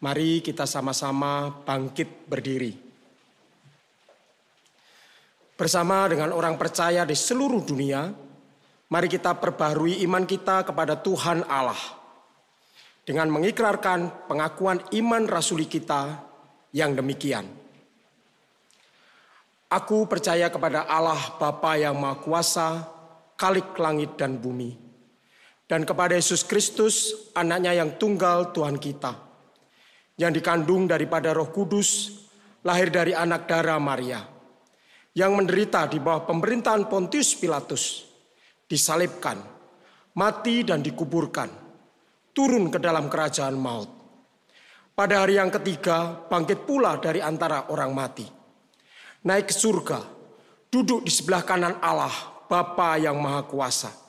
mari 0.00 0.40
kita 0.40 0.64
sama-sama 0.64 1.60
bangkit 1.60 2.24
berdiri. 2.24 2.72
Bersama 5.52 6.08
dengan 6.08 6.32
orang 6.32 6.56
percaya 6.56 7.04
di 7.04 7.12
seluruh 7.12 7.60
dunia, 7.60 8.08
mari 8.88 9.12
kita 9.12 9.36
perbarui 9.36 10.00
iman 10.08 10.24
kita 10.24 10.64
kepada 10.64 10.96
Tuhan 11.04 11.44
Allah. 11.44 12.00
Dengan 13.04 13.28
mengikrarkan 13.28 14.24
pengakuan 14.24 14.80
iman 14.88 15.28
rasuli 15.28 15.68
kita 15.68 16.16
yang 16.72 16.96
demikian. 16.96 17.44
Aku 19.68 20.08
percaya 20.08 20.48
kepada 20.48 20.88
Allah 20.88 21.36
Bapa 21.36 21.76
yang 21.76 22.00
Maha 22.00 22.24
Kuasa, 22.24 22.68
Kalik 23.36 23.76
langit 23.76 24.16
dan 24.16 24.40
bumi 24.40 24.81
dan 25.72 25.88
kepada 25.88 26.12
Yesus 26.12 26.44
Kristus, 26.44 27.16
anaknya 27.32 27.72
yang 27.72 27.96
tunggal 27.96 28.52
Tuhan 28.52 28.76
kita, 28.76 29.16
yang 30.20 30.28
dikandung 30.28 30.84
daripada 30.84 31.32
roh 31.32 31.48
kudus, 31.48 32.12
lahir 32.60 32.92
dari 32.92 33.16
anak 33.16 33.48
darah 33.48 33.80
Maria, 33.80 34.20
yang 35.16 35.32
menderita 35.32 35.88
di 35.88 35.96
bawah 35.96 36.28
pemerintahan 36.28 36.92
Pontius 36.92 37.32
Pilatus, 37.40 38.04
disalibkan, 38.68 39.40
mati 40.12 40.60
dan 40.60 40.84
dikuburkan, 40.84 41.48
turun 42.36 42.68
ke 42.68 42.76
dalam 42.76 43.08
kerajaan 43.08 43.56
maut. 43.56 43.88
Pada 44.92 45.24
hari 45.24 45.40
yang 45.40 45.48
ketiga, 45.48 46.28
bangkit 46.28 46.68
pula 46.68 47.00
dari 47.00 47.24
antara 47.24 47.72
orang 47.72 47.96
mati. 47.96 48.28
Naik 49.24 49.48
ke 49.48 49.54
surga, 49.56 50.04
duduk 50.68 51.00
di 51.00 51.08
sebelah 51.08 51.40
kanan 51.48 51.80
Allah, 51.80 52.12
Bapa 52.44 53.00
yang 53.00 53.16
Maha 53.16 53.48
Kuasa 53.48 54.01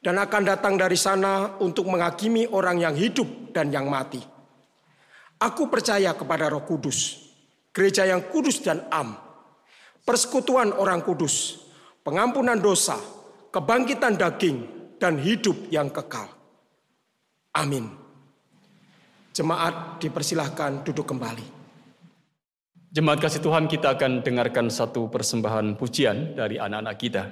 dan 0.00 0.16
akan 0.16 0.42
datang 0.48 0.80
dari 0.80 0.96
sana 0.96 1.60
untuk 1.60 1.84
menghakimi 1.88 2.48
orang 2.48 2.80
yang 2.80 2.96
hidup 2.96 3.52
dan 3.52 3.68
yang 3.68 3.86
mati. 3.86 4.20
Aku 5.40 5.68
percaya 5.68 6.12
kepada 6.16 6.48
Roh 6.52 6.64
Kudus, 6.64 7.16
gereja 7.72 8.04
yang 8.04 8.28
kudus 8.28 8.60
dan 8.60 8.84
am, 8.92 9.16
persekutuan 10.04 10.72
orang 10.72 11.00
kudus, 11.04 11.64
pengampunan 12.04 12.60
dosa, 12.60 12.96
kebangkitan 13.52 14.20
daging, 14.20 14.58
dan 15.00 15.16
hidup 15.16 15.56
yang 15.72 15.88
kekal. 15.88 16.28
Amin. 17.56 17.88
Jemaat 19.32 19.96
dipersilahkan 20.00 20.84
duduk 20.84 21.08
kembali. 21.08 21.62
Jemaat 22.90 23.22
kasih 23.22 23.40
Tuhan 23.40 23.70
kita 23.70 23.94
akan 23.96 24.20
dengarkan 24.20 24.66
satu 24.66 25.06
persembahan 25.08 25.78
pujian 25.78 26.34
dari 26.34 26.58
anak-anak 26.58 26.96
kita 26.98 27.24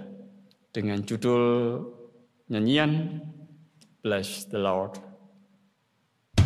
dengan 0.70 1.02
judul 1.02 1.82
Nyanyian 2.50 3.20
Bless 4.02 4.44
the 4.44 4.58
Lord. 4.58 4.98
The 6.34 6.44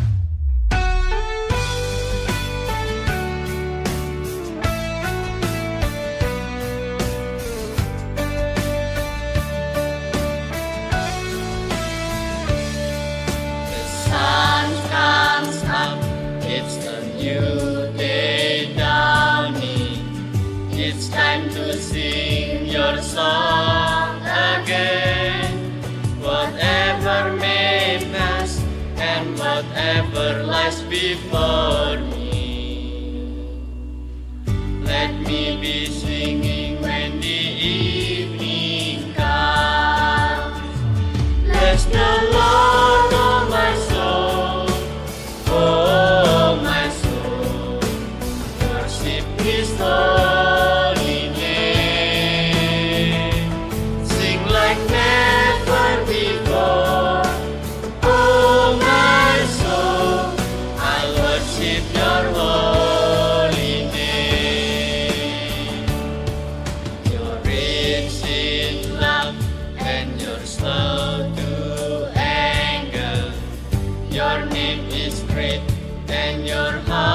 sun 14.03 14.67
comes 14.89 15.63
up, 15.63 15.99
it's 16.43 16.85
a 16.85 16.99
new 17.15 17.97
day, 17.97 18.73
Johnny. 18.75 20.01
It's 20.71 21.07
time 21.07 21.49
to 21.51 21.73
sing 21.77 22.65
your 22.65 23.01
song 23.01 23.82
lies 30.63 30.81
before 30.83 31.97
me. 32.15 33.35
Let 34.81 35.13
me 35.27 35.57
be 35.59 35.87
singing 35.87 36.81
when 36.81 37.19
the 37.19 37.41
evening 37.75 39.13
comes. 39.13 40.79
Bless 41.43 41.85
the 41.85 42.09
Lord, 42.33 42.72
Your 74.33 74.45
name 74.47 74.87
is 74.89 75.19
great 75.29 75.61
and 76.07 76.47
your 76.47 76.71
heart 76.89 77.12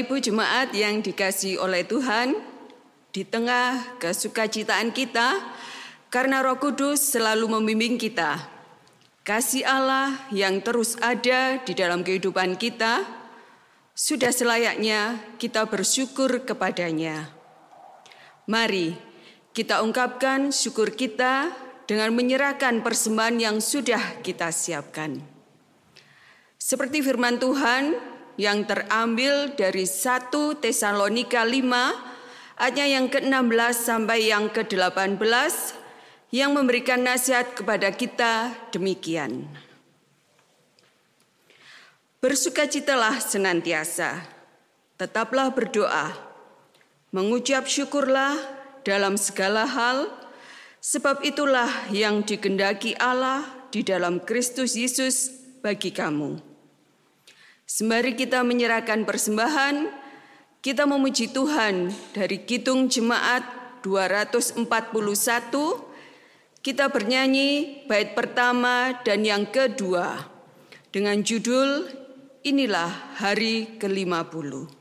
Ibu 0.00 0.16
jemaat 0.16 0.72
yang 0.72 1.04
dikasih 1.04 1.60
oleh 1.60 1.84
Tuhan, 1.84 2.32
di 3.12 3.20
tengah 3.20 4.00
kesukacitaan 4.00 4.96
kita, 4.96 5.36
karena 6.08 6.40
Roh 6.40 6.56
Kudus 6.56 7.04
selalu 7.12 7.60
membimbing 7.60 8.00
kita. 8.00 8.40
Kasih 9.20 9.68
Allah 9.68 10.16
yang 10.32 10.64
terus 10.64 10.96
ada 11.04 11.60
di 11.60 11.76
dalam 11.76 12.00
kehidupan 12.00 12.56
kita, 12.56 13.04
sudah 13.92 14.32
selayaknya 14.32 15.20
kita 15.36 15.68
bersyukur 15.68 16.48
kepadanya. 16.48 17.28
Mari 18.48 18.96
kita 19.52 19.84
ungkapkan 19.84 20.48
syukur 20.48 20.96
kita 20.96 21.52
dengan 21.84 22.16
menyerahkan 22.16 22.80
persembahan 22.80 23.36
yang 23.36 23.56
sudah 23.60 24.24
kita 24.24 24.48
siapkan. 24.48 25.20
Seperti 26.56 27.04
firman 27.04 27.36
Tuhan 27.36 28.00
yang 28.40 28.64
terambil 28.64 29.52
dari 29.52 29.84
1 29.84 30.32
Tesalonika 30.64 31.44
5 31.44 32.56
ayat 32.56 32.88
yang 32.88 33.12
ke-16 33.12 33.76
sampai 33.76 34.32
yang 34.32 34.48
ke-18 34.48 35.20
yang 36.32 36.56
memberikan 36.56 37.04
nasihat 37.04 37.52
kepada 37.52 37.92
kita 37.92 38.56
demikian. 38.72 39.44
Bersukacitalah 42.24 43.20
senantiasa, 43.20 44.24
tetaplah 44.96 45.52
berdoa, 45.52 46.16
mengucap 47.12 47.68
syukurlah 47.68 48.40
dalam 48.88 49.20
segala 49.20 49.68
hal, 49.68 50.08
sebab 50.80 51.24
itulah 51.28 51.68
yang 51.92 52.24
digendaki 52.24 52.96
Allah 52.96 53.44
di 53.68 53.84
dalam 53.84 54.20
Kristus 54.20 54.76
Yesus 54.76 55.28
bagi 55.60 55.92
kamu. 55.92 56.49
Sembari 57.70 58.18
kita 58.18 58.42
menyerahkan 58.42 59.06
persembahan, 59.06 59.94
kita 60.58 60.90
memuji 60.90 61.30
Tuhan 61.30 61.94
dari 62.10 62.42
Kidung 62.42 62.90
Jemaat 62.90 63.46
241 63.86 64.66
kita 66.66 66.90
bernyanyi 66.90 67.86
bait 67.86 68.18
pertama 68.18 68.98
dan 69.06 69.22
yang 69.22 69.46
kedua 69.46 70.18
dengan 70.90 71.22
judul 71.22 71.86
Inilah 72.42 73.14
Hari 73.22 73.78
ke-50. 73.78 74.79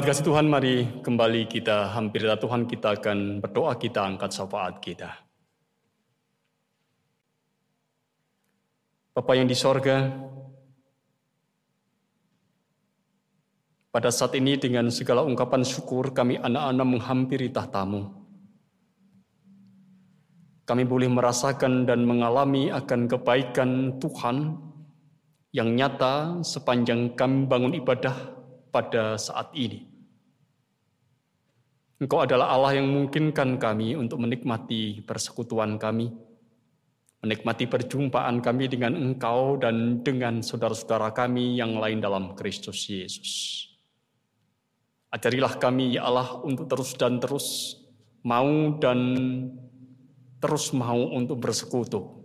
Jemaat 0.00 0.16
kasih 0.16 0.32
Tuhan, 0.32 0.48
mari 0.48 0.74
kembali 1.04 1.44
kita 1.44 1.92
hampir 1.92 2.24
Tuhan, 2.24 2.64
kita 2.64 2.96
akan 2.96 3.44
berdoa, 3.44 3.76
kita 3.76 4.00
angkat 4.00 4.32
syafaat 4.32 4.80
kita. 4.80 5.12
Bapak 9.12 9.34
yang 9.36 9.44
di 9.44 9.52
sorga, 9.52 10.08
pada 13.92 14.08
saat 14.08 14.32
ini 14.40 14.56
dengan 14.56 14.88
segala 14.88 15.20
ungkapan 15.20 15.68
syukur 15.68 16.16
kami 16.16 16.40
anak-anak 16.40 16.86
menghampiri 16.96 17.52
tahtamu. 17.52 18.08
Kami 20.64 20.82
boleh 20.88 21.12
merasakan 21.12 21.84
dan 21.84 22.08
mengalami 22.08 22.72
akan 22.72 23.04
kebaikan 23.04 24.00
Tuhan 24.00 24.64
yang 25.52 25.76
nyata 25.76 26.40
sepanjang 26.40 27.12
kami 27.12 27.44
bangun 27.44 27.76
ibadah 27.76 28.16
pada 28.72 29.20
saat 29.20 29.52
ini. 29.52 29.89
Engkau 32.00 32.24
adalah 32.24 32.56
Allah 32.56 32.80
yang 32.80 32.88
memungkinkan 32.88 33.60
kami 33.60 33.92
untuk 33.92 34.24
menikmati 34.24 35.04
persekutuan 35.04 35.76
kami, 35.76 36.08
menikmati 37.20 37.68
perjumpaan 37.68 38.40
kami 38.40 38.72
dengan 38.72 38.96
Engkau 38.96 39.60
dan 39.60 40.00
dengan 40.00 40.40
saudara-saudara 40.40 41.12
kami 41.12 41.60
yang 41.60 41.76
lain 41.76 42.00
dalam 42.00 42.32
Kristus 42.32 42.88
Yesus. 42.88 43.68
Ajarilah 45.12 45.60
kami, 45.60 46.00
ya 46.00 46.08
Allah, 46.08 46.40
untuk 46.40 46.72
terus 46.72 46.96
dan 46.96 47.20
terus 47.20 47.76
mau 48.24 48.80
dan 48.80 49.00
terus 50.40 50.72
mau 50.72 51.04
untuk 51.12 51.36
bersekutu. 51.36 52.24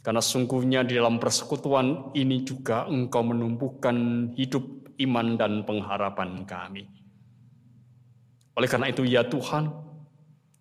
Karena 0.00 0.24
sungguhnya 0.24 0.80
di 0.80 0.96
dalam 0.96 1.20
persekutuan 1.20 2.16
ini 2.16 2.40
juga 2.40 2.88
Engkau 2.88 3.20
menumbuhkan 3.20 4.32
hidup 4.32 4.96
iman 4.96 5.36
dan 5.36 5.68
pengharapan 5.68 6.48
kami. 6.48 6.99
Oleh 8.60 8.68
karena 8.68 8.92
itu 8.92 9.08
ya 9.08 9.24
Tuhan, 9.24 9.72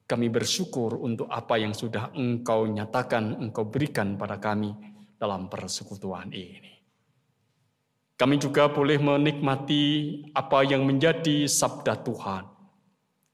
kami 0.08 0.32
bersyukur 0.32 1.04
untuk 1.04 1.28
apa 1.28 1.60
yang 1.60 1.76
sudah 1.76 2.16
Engkau 2.16 2.64
nyatakan, 2.64 3.44
Engkau 3.44 3.68
berikan 3.68 4.16
pada 4.16 4.40
kami 4.40 4.72
dalam 5.20 5.52
persekutuan 5.52 6.32
ini. 6.32 6.80
Kami 8.16 8.40
juga 8.40 8.72
boleh 8.72 8.96
menikmati 9.04 9.84
apa 10.32 10.64
yang 10.64 10.88
menjadi 10.88 11.44
sabda 11.44 12.00
Tuhan. 12.00 12.48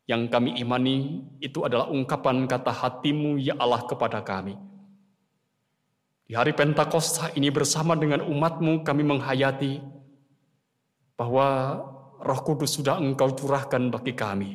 Yang 0.10 0.34
kami 0.34 0.58
imani 0.58 1.22
itu 1.38 1.62
adalah 1.62 1.86
ungkapan 1.86 2.50
kata 2.50 2.74
hatimu 2.74 3.38
ya 3.38 3.54
Allah 3.62 3.86
kepada 3.86 4.26
kami. 4.26 4.58
Di 6.26 6.34
hari 6.34 6.58
Pentakosta 6.58 7.30
ini 7.38 7.54
bersama 7.54 7.94
dengan 7.94 8.26
umatmu 8.26 8.82
kami 8.82 9.06
menghayati 9.06 9.78
bahwa 11.14 11.78
Roh 12.22 12.42
Kudus 12.42 12.80
sudah 12.80 12.96
Engkau 12.96 13.36
curahkan 13.36 13.92
bagi 13.92 14.16
kami. 14.16 14.52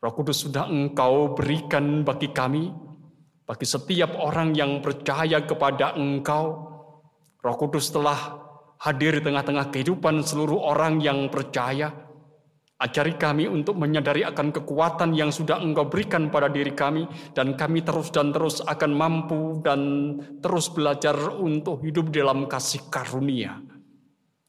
Roh 0.00 0.12
Kudus 0.16 0.48
sudah 0.48 0.64
Engkau 0.68 1.36
berikan 1.36 2.00
bagi 2.00 2.32
kami, 2.32 2.72
bagi 3.44 3.66
setiap 3.68 4.16
orang 4.16 4.56
yang 4.56 4.80
percaya 4.80 5.44
kepada 5.44 5.92
Engkau. 6.00 6.44
Roh 7.44 7.56
Kudus 7.60 7.92
telah 7.92 8.40
hadir 8.80 9.20
di 9.20 9.22
tengah-tengah 9.24 9.68
kehidupan 9.68 10.24
seluruh 10.24 10.64
orang 10.64 11.00
yang 11.04 11.28
percaya. 11.28 11.92
Ajari 12.76 13.16
kami 13.16 13.48
untuk 13.48 13.80
menyadari 13.80 14.20
akan 14.24 14.52
kekuatan 14.52 15.16
yang 15.16 15.32
sudah 15.32 15.60
Engkau 15.60 15.88
berikan 15.88 16.28
pada 16.28 16.48
diri 16.48 16.76
kami, 16.76 17.08
dan 17.32 17.56
kami 17.56 17.84
terus 17.84 18.12
dan 18.12 18.32
terus 18.32 18.60
akan 18.64 18.92
mampu 18.96 19.60
dan 19.60 19.80
terus 20.40 20.72
belajar 20.72 21.16
untuk 21.36 21.80
hidup 21.84 22.12
dalam 22.12 22.44
kasih 22.48 22.84
karunia 22.92 23.75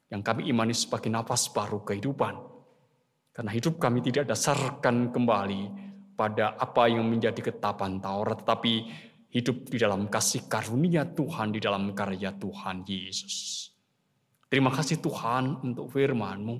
yang 0.08 0.24
kami 0.24 0.48
imani 0.48 0.72
sebagai 0.72 1.12
nafas 1.12 1.52
baru 1.52 1.84
kehidupan. 1.84 2.34
Karena 3.32 3.50
hidup 3.54 3.78
kami 3.78 4.02
tidak 4.02 4.32
dasarkan 4.34 5.14
kembali 5.14 5.62
pada 6.18 6.58
apa 6.58 6.90
yang 6.90 7.06
menjadi 7.06 7.38
ketetapan 7.38 8.02
Taurat, 8.02 8.42
tetapi 8.42 8.72
hidup 9.30 9.68
di 9.68 9.78
dalam 9.78 10.08
kasih 10.08 10.48
karunia 10.48 11.06
Tuhan, 11.06 11.54
di 11.54 11.60
dalam 11.60 11.92
karya 11.94 12.34
Tuhan 12.34 12.82
Yesus. 12.82 13.68
Terima 14.48 14.72
kasih 14.72 14.98
Tuhan 15.04 15.60
untuk 15.60 15.92
firman-Mu. 15.92 16.56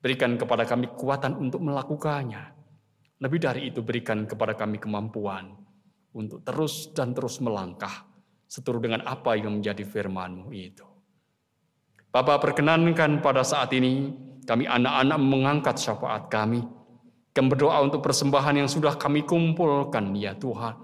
Berikan 0.00 0.40
kepada 0.40 0.64
kami 0.64 0.88
kekuatan 0.96 1.36
untuk 1.36 1.60
melakukannya. 1.60 2.56
Lebih 3.20 3.38
dari 3.38 3.68
itu 3.68 3.84
berikan 3.84 4.24
kepada 4.24 4.56
kami 4.56 4.80
kemampuan 4.80 5.52
untuk 6.16 6.40
terus 6.40 6.88
dan 6.96 7.12
terus 7.12 7.42
melangkah 7.44 8.08
seturut 8.48 8.80
dengan 8.80 9.04
apa 9.04 9.36
yang 9.36 9.60
menjadi 9.60 9.84
firman-Mu 9.84 10.48
itu. 10.56 10.87
Bapak 12.18 12.50
perkenankan 12.50 13.22
pada 13.22 13.46
saat 13.46 13.70
ini 13.78 14.10
kami 14.42 14.66
anak-anak 14.66 15.18
mengangkat 15.22 15.78
syafaat 15.78 16.26
kami. 16.26 16.66
Kami 17.30 17.46
berdoa 17.46 17.78
untuk 17.78 18.02
persembahan 18.02 18.58
yang 18.58 18.66
sudah 18.66 18.98
kami 18.98 19.22
kumpulkan 19.22 20.10
ya 20.18 20.34
Tuhan. 20.34 20.82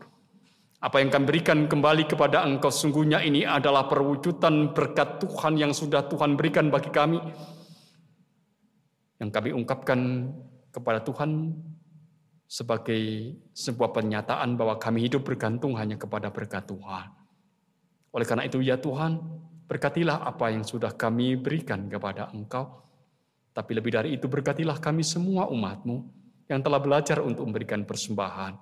Apa 0.79 1.03
yang 1.03 1.11
kami 1.11 1.27
berikan 1.27 1.67
kembali 1.67 2.07
kepada 2.07 2.47
Engkau 2.47 2.71
sungguhnya 2.71 3.19
ini 3.19 3.43
adalah 3.43 3.91
perwujudan 3.91 4.79
berkat 4.79 5.27
Tuhan 5.27 5.59
yang 5.59 5.75
sudah 5.75 6.07
Tuhan 6.07 6.39
berikan 6.39 6.71
bagi 6.71 6.95
kami. 6.95 7.19
Yang 9.19 9.31
kami 9.35 9.51
ungkapkan 9.59 10.31
kepada 10.71 11.03
Tuhan 11.03 11.51
sebagai 12.47 13.35
sebuah 13.59 13.91
pernyataan 13.91 14.55
bahwa 14.55 14.79
kami 14.79 15.11
hidup 15.11 15.27
bergantung 15.27 15.75
hanya 15.83 15.99
kepada 15.99 16.31
berkat 16.31 16.63
Tuhan. 16.71 17.11
Oleh 18.15 18.23
karena 18.23 18.47
itu 18.47 18.63
ya 18.63 18.79
Tuhan, 18.79 19.19
berkatilah 19.65 20.25
apa 20.25 20.53
yang 20.53 20.65
sudah 20.65 20.93
kami 20.93 21.41
berikan 21.41 21.89
kepada 21.89 22.31
Engkau. 22.33 22.85
Tapi 23.55 23.71
lebih 23.73 23.95
dari 23.95 24.19
itu 24.19 24.27
berkatilah 24.27 24.83
kami 24.83 25.07
semua 25.07 25.47
umatmu 25.47 25.97
yang 26.51 26.61
telah 26.61 26.83
belajar 26.83 27.23
untuk 27.23 27.49
memberikan 27.49 27.87
persembahan. 27.87 28.59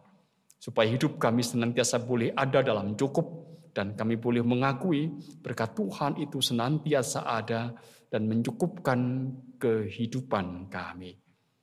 Supaya 0.62 0.86
hidup 0.86 1.18
kami 1.18 1.42
senantiasa 1.42 1.98
boleh 1.98 2.30
ada 2.36 2.62
dalam 2.62 2.94
cukup 2.94 3.26
dan 3.72 3.96
kami 3.96 4.20
boleh 4.20 4.44
mengakui 4.44 5.10
berkat 5.42 5.74
Tuhan 5.74 6.20
itu 6.20 6.38
senantiasa 6.38 7.24
ada 7.26 7.72
dan 8.12 8.28
mencukupkan 8.28 9.32
kehidupan 9.56 10.68
kami. 10.68 11.16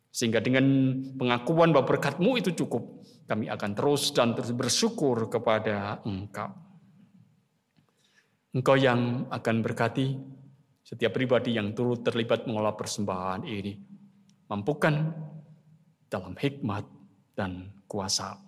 Sehingga 0.09 0.41
dengan 0.41 0.65
pengakuan 1.15 1.69
bahwa 1.69 1.95
berkatmu 1.95 2.41
itu 2.41 2.51
cukup, 2.65 3.05
kami 3.29 3.45
akan 3.45 3.71
terus 3.77 4.09
dan 4.09 4.33
terus 4.33 4.51
bersyukur 4.57 5.29
kepada 5.29 6.01
Engkau. 6.01 6.68
Engkau 8.49 8.73
yang 8.73 9.29
akan 9.29 9.61
berkati 9.61 10.17
setiap 10.81 11.13
pribadi 11.13 11.53
yang 11.53 11.77
turut 11.77 12.01
terlibat 12.01 12.49
mengolah 12.49 12.73
persembahan 12.73 13.45
ini. 13.45 13.77
Mampukan 14.49 15.13
dalam 16.09 16.33
hikmat 16.33 16.81
dan 17.37 17.69
kuasa. 17.85 18.41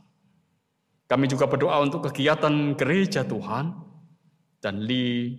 Kami 1.06 1.30
juga 1.30 1.46
berdoa 1.46 1.78
untuk 1.86 2.10
kegiatan 2.10 2.74
gereja 2.74 3.22
Tuhan 3.22 3.78
dan 4.58 4.82
di 4.90 5.38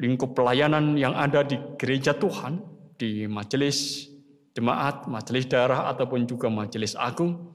lingkup 0.00 0.32
pelayanan 0.32 0.96
yang 0.96 1.12
ada 1.12 1.44
di 1.44 1.60
gereja 1.76 2.16
Tuhan, 2.16 2.64
di 2.96 3.28
majelis 3.28 4.08
jemaat, 4.56 5.04
majelis 5.04 5.44
daerah 5.52 5.92
ataupun 5.92 6.24
juga 6.24 6.48
majelis 6.48 6.96
agung. 6.96 7.52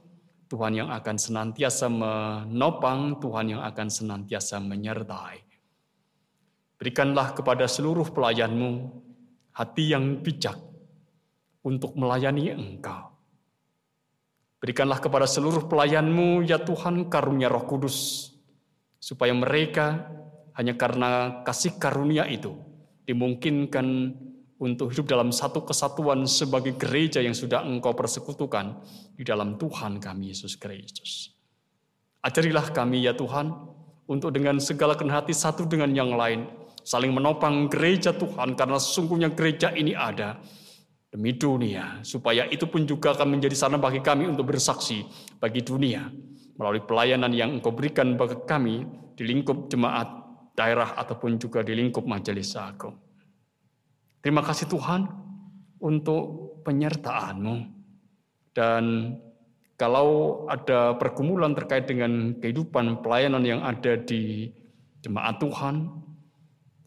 Tuhan 0.49 0.85
yang 0.85 0.89
akan 0.93 1.17
senantiasa 1.17 1.89
menopang, 1.89 3.17
Tuhan 3.21 3.57
yang 3.57 3.61
akan 3.65 3.87
senantiasa 3.89 4.57
menyertai. 4.61 5.48
Berikanlah 6.79 7.35
kepada 7.35 7.67
seluruh 7.67 8.07
pelayanmu 8.15 8.87
hati 9.51 9.91
yang 9.91 10.23
bijak 10.23 10.55
untuk 11.59 11.99
melayani 11.99 12.55
engkau. 12.55 13.11
Berikanlah 14.63 15.03
kepada 15.03 15.27
seluruh 15.27 15.67
pelayanmu, 15.67 16.47
ya 16.47 16.59
Tuhan, 16.59 17.11
karunia 17.11 17.51
roh 17.51 17.63
kudus, 17.67 18.31
supaya 18.99 19.31
mereka 19.35 20.07
hanya 20.55 20.75
karena 20.75 21.43
kasih 21.47 21.79
karunia 21.79 22.27
itu 22.27 22.55
dimungkinkan 23.07 24.15
untuk 24.59 24.91
hidup 24.91 25.07
dalam 25.07 25.31
satu 25.31 25.63
kesatuan 25.63 26.27
sebagai 26.27 26.75
gereja 26.75 27.23
yang 27.23 27.31
sudah 27.31 27.63
engkau 27.63 27.95
persekutukan 27.95 28.83
di 29.15 29.23
dalam 29.23 29.55
Tuhan 29.55 30.03
kami 30.03 30.35
Yesus 30.35 30.59
Kristus. 30.59 31.31
Ajarilah 32.19 32.75
kami 32.75 33.07
ya 33.07 33.15
Tuhan, 33.15 33.55
untuk 34.11 34.35
dengan 34.35 34.59
segala 34.59 34.99
hati 34.99 35.31
satu 35.31 35.63
dengan 35.63 35.95
yang 35.95 36.11
lain, 36.11 36.43
saling 36.89 37.13
menopang 37.13 37.69
gereja 37.69 38.17
Tuhan 38.17 38.57
karena 38.57 38.81
sesungguhnya 38.81 39.29
gereja 39.37 39.69
ini 39.77 39.93
ada 39.93 40.41
demi 41.13 41.37
dunia. 41.37 42.01
Supaya 42.01 42.49
itu 42.49 42.65
pun 42.65 42.89
juga 42.89 43.13
akan 43.13 43.37
menjadi 43.37 43.53
sana 43.53 43.77
bagi 43.77 44.01
kami 44.01 44.25
untuk 44.25 44.49
bersaksi 44.49 45.05
bagi 45.37 45.61
dunia. 45.61 46.09
Melalui 46.57 46.81
pelayanan 46.81 47.29
yang 47.29 47.61
Engkau 47.61 47.77
berikan 47.77 48.17
bagi 48.17 48.41
kami 48.49 48.89
di 49.13 49.21
lingkup 49.21 49.69
jemaat 49.69 50.09
daerah 50.57 50.97
ataupun 50.97 51.37
juga 51.37 51.61
di 51.61 51.77
lingkup 51.77 52.09
majelis 52.09 52.57
agung. 52.57 52.97
Terima 54.25 54.41
kasih 54.41 54.65
Tuhan 54.65 55.05
untuk 55.85 56.57
penyertaan-Mu. 56.65 57.57
Dan 58.51 59.15
kalau 59.79 60.43
ada 60.51 60.97
pergumulan 60.99 61.55
terkait 61.55 61.87
dengan 61.87 62.35
kehidupan 62.35 62.99
pelayanan 62.99 63.45
yang 63.45 63.61
ada 63.63 63.95
di 63.95 64.51
jemaat 64.99 65.39
Tuhan, 65.39 66.08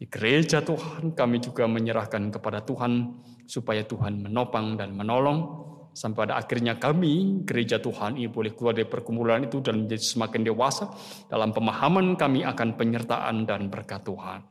di 0.03 0.11
gereja 0.11 0.59
Tuhan 0.59 1.15
kami 1.15 1.39
juga 1.39 1.63
menyerahkan 1.63 2.27
kepada 2.27 2.59
Tuhan 2.59 3.23
supaya 3.47 3.87
Tuhan 3.87 4.19
menopang 4.27 4.75
dan 4.75 4.91
menolong 4.91 5.63
sampai 5.95 6.27
pada 6.27 6.43
akhirnya 6.43 6.75
kami 6.75 7.47
gereja 7.47 7.79
Tuhan 7.79 8.19
ini 8.19 8.27
boleh 8.27 8.51
keluar 8.51 8.75
dari 8.75 8.83
pergumulan 8.83 9.47
itu 9.47 9.63
dan 9.63 9.87
menjadi 9.87 10.03
semakin 10.03 10.43
dewasa 10.43 10.91
dalam 11.31 11.55
pemahaman 11.55 12.19
kami 12.19 12.43
akan 12.43 12.75
penyertaan 12.75 13.47
dan 13.47 13.71
berkat 13.71 14.03
Tuhan. 14.03 14.43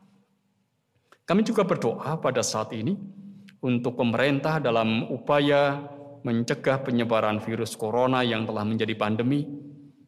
Kami 1.29 1.45
juga 1.45 1.69
berdoa 1.69 2.17
pada 2.17 2.41
saat 2.41 2.73
ini 2.73 2.97
untuk 3.61 3.93
pemerintah 3.93 4.57
dalam 4.57 5.05
upaya 5.13 5.85
mencegah 6.25 6.81
penyebaran 6.81 7.45
virus 7.45 7.77
corona 7.77 8.25
yang 8.25 8.49
telah 8.49 8.65
menjadi 8.65 8.97
pandemi 8.97 9.45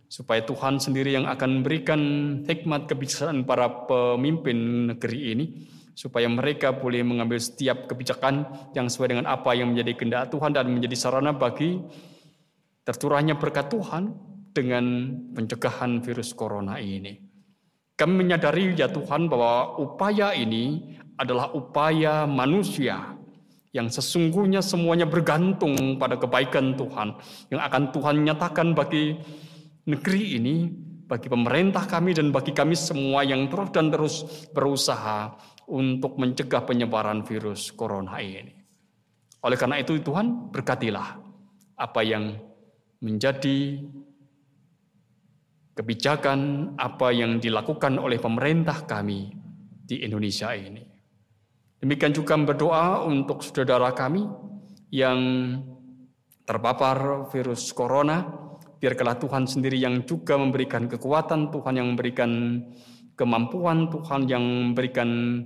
supaya 0.08 0.44
Tuhan 0.44 0.78
sendiri 0.78 1.16
yang 1.16 1.26
akan 1.26 1.60
memberikan 1.60 2.00
hikmat 2.46 2.86
kebijaksanaan 2.86 3.42
para 3.48 3.88
pemimpin 3.88 4.90
negeri 4.94 5.20
ini 5.34 5.46
supaya 5.94 6.26
mereka 6.26 6.74
boleh 6.74 7.06
mengambil 7.06 7.38
setiap 7.38 7.86
kebijakan 7.86 8.46
yang 8.74 8.90
sesuai 8.90 9.14
dengan 9.14 9.26
apa 9.30 9.54
yang 9.54 9.70
menjadi 9.72 9.94
kehendak 9.94 10.34
Tuhan 10.34 10.50
dan 10.50 10.66
menjadi 10.66 10.96
sarana 10.98 11.30
bagi 11.30 11.78
tercurahnya 12.82 13.38
berkat 13.38 13.70
Tuhan 13.70 14.10
dengan 14.54 14.84
pencegahan 15.34 16.02
virus 16.02 16.34
corona 16.34 16.82
ini. 16.82 17.18
Kami 17.94 18.26
menyadari 18.26 18.74
ya 18.74 18.90
Tuhan 18.90 19.30
bahwa 19.30 19.78
upaya 19.78 20.34
ini 20.34 20.98
adalah 21.14 21.54
upaya 21.54 22.26
manusia 22.26 23.14
yang 23.74 23.86
sesungguhnya 23.86 24.62
semuanya 24.62 25.06
bergantung 25.06 25.98
pada 25.98 26.18
kebaikan 26.18 26.74
Tuhan 26.74 27.14
yang 27.54 27.62
akan 27.62 27.82
Tuhan 27.90 28.16
nyatakan 28.22 28.74
bagi 28.74 29.18
negeri 29.84 30.40
ini, 30.40 30.68
bagi 31.04 31.28
pemerintah 31.28 31.84
kami 31.84 32.16
dan 32.16 32.32
bagi 32.32 32.56
kami 32.56 32.72
semua 32.72 33.22
yang 33.22 33.46
terus 33.52 33.70
dan 33.70 33.92
terus 33.92 34.16
berusaha 34.56 35.36
untuk 35.68 36.16
mencegah 36.16 36.64
penyebaran 36.64 37.24
virus 37.24 37.72
corona 37.72 38.20
ini. 38.20 38.56
Oleh 39.44 39.60
karena 39.60 39.76
itu 39.76 40.00
Tuhan 40.00 40.48
berkatilah 40.48 41.20
apa 41.76 42.00
yang 42.00 42.32
menjadi 43.04 43.84
kebijakan 45.76 46.72
apa 46.80 47.12
yang 47.12 47.42
dilakukan 47.42 48.00
oleh 48.00 48.16
pemerintah 48.16 48.88
kami 48.88 49.34
di 49.84 50.00
Indonesia 50.00 50.54
ini. 50.56 50.80
Demikian 51.84 52.16
juga 52.16 52.40
berdoa 52.40 53.04
untuk 53.04 53.44
saudara 53.44 53.92
kami 53.92 54.24
yang 54.88 55.20
terpapar 56.48 57.28
virus 57.28 57.68
corona, 57.76 58.43
Biarkanlah 58.84 59.16
Tuhan 59.16 59.48
sendiri 59.48 59.80
yang 59.80 60.04
juga 60.04 60.36
memberikan 60.36 60.84
kekuatan, 60.84 61.48
Tuhan 61.48 61.80
yang 61.80 61.96
memberikan 61.96 62.60
kemampuan, 63.16 63.88
Tuhan 63.88 64.28
yang 64.28 64.44
memberikan 64.44 65.40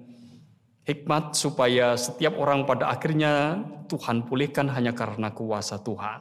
hikmat 0.82 1.38
supaya 1.38 1.94
setiap 1.94 2.34
orang 2.34 2.66
pada 2.66 2.90
akhirnya 2.90 3.62
Tuhan 3.86 4.26
pulihkan 4.26 4.66
hanya 4.74 4.90
karena 4.90 5.30
kuasa 5.30 5.78
Tuhan. 5.78 6.18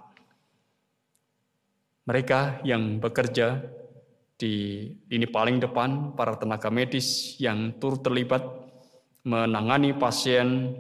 Mereka 2.06 2.62
yang 2.62 3.02
bekerja 3.02 3.66
di 4.38 4.86
ini 5.10 5.26
paling 5.26 5.58
depan, 5.58 6.14
para 6.14 6.38
tenaga 6.38 6.70
medis 6.70 7.34
yang 7.42 7.82
turut 7.82 8.06
terlibat 8.06 8.46
menangani 9.26 9.98
pasien 9.98 10.78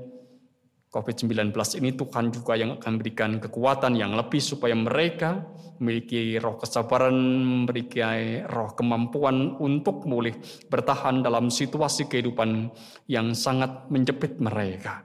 COVID-19 0.88 1.51
ini 1.83 1.91
Tuhan 1.99 2.31
juga 2.31 2.55
yang 2.55 2.79
akan 2.79 2.93
berikan 2.95 3.43
kekuatan 3.43 3.99
yang 3.99 4.15
lebih 4.15 4.39
supaya 4.39 4.71
mereka 4.71 5.43
memiliki 5.83 6.39
roh 6.39 6.55
kesabaran, 6.55 7.13
memiliki 7.43 7.99
roh 8.47 8.71
kemampuan 8.71 9.59
untuk 9.59 10.07
boleh 10.07 10.33
bertahan 10.71 11.19
dalam 11.19 11.51
situasi 11.51 12.07
kehidupan 12.07 12.71
yang 13.11 13.35
sangat 13.35 13.91
menjepit 13.91 14.39
mereka. 14.39 15.03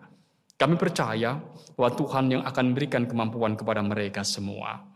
Kami 0.55 0.79
percaya 0.79 1.43
bahwa 1.75 1.91
Tuhan 1.99 2.25
yang 2.31 2.43
akan 2.47 2.67
berikan 2.79 3.03
kemampuan 3.11 3.59
kepada 3.59 3.83
mereka 3.83 4.23
semua. 4.23 4.87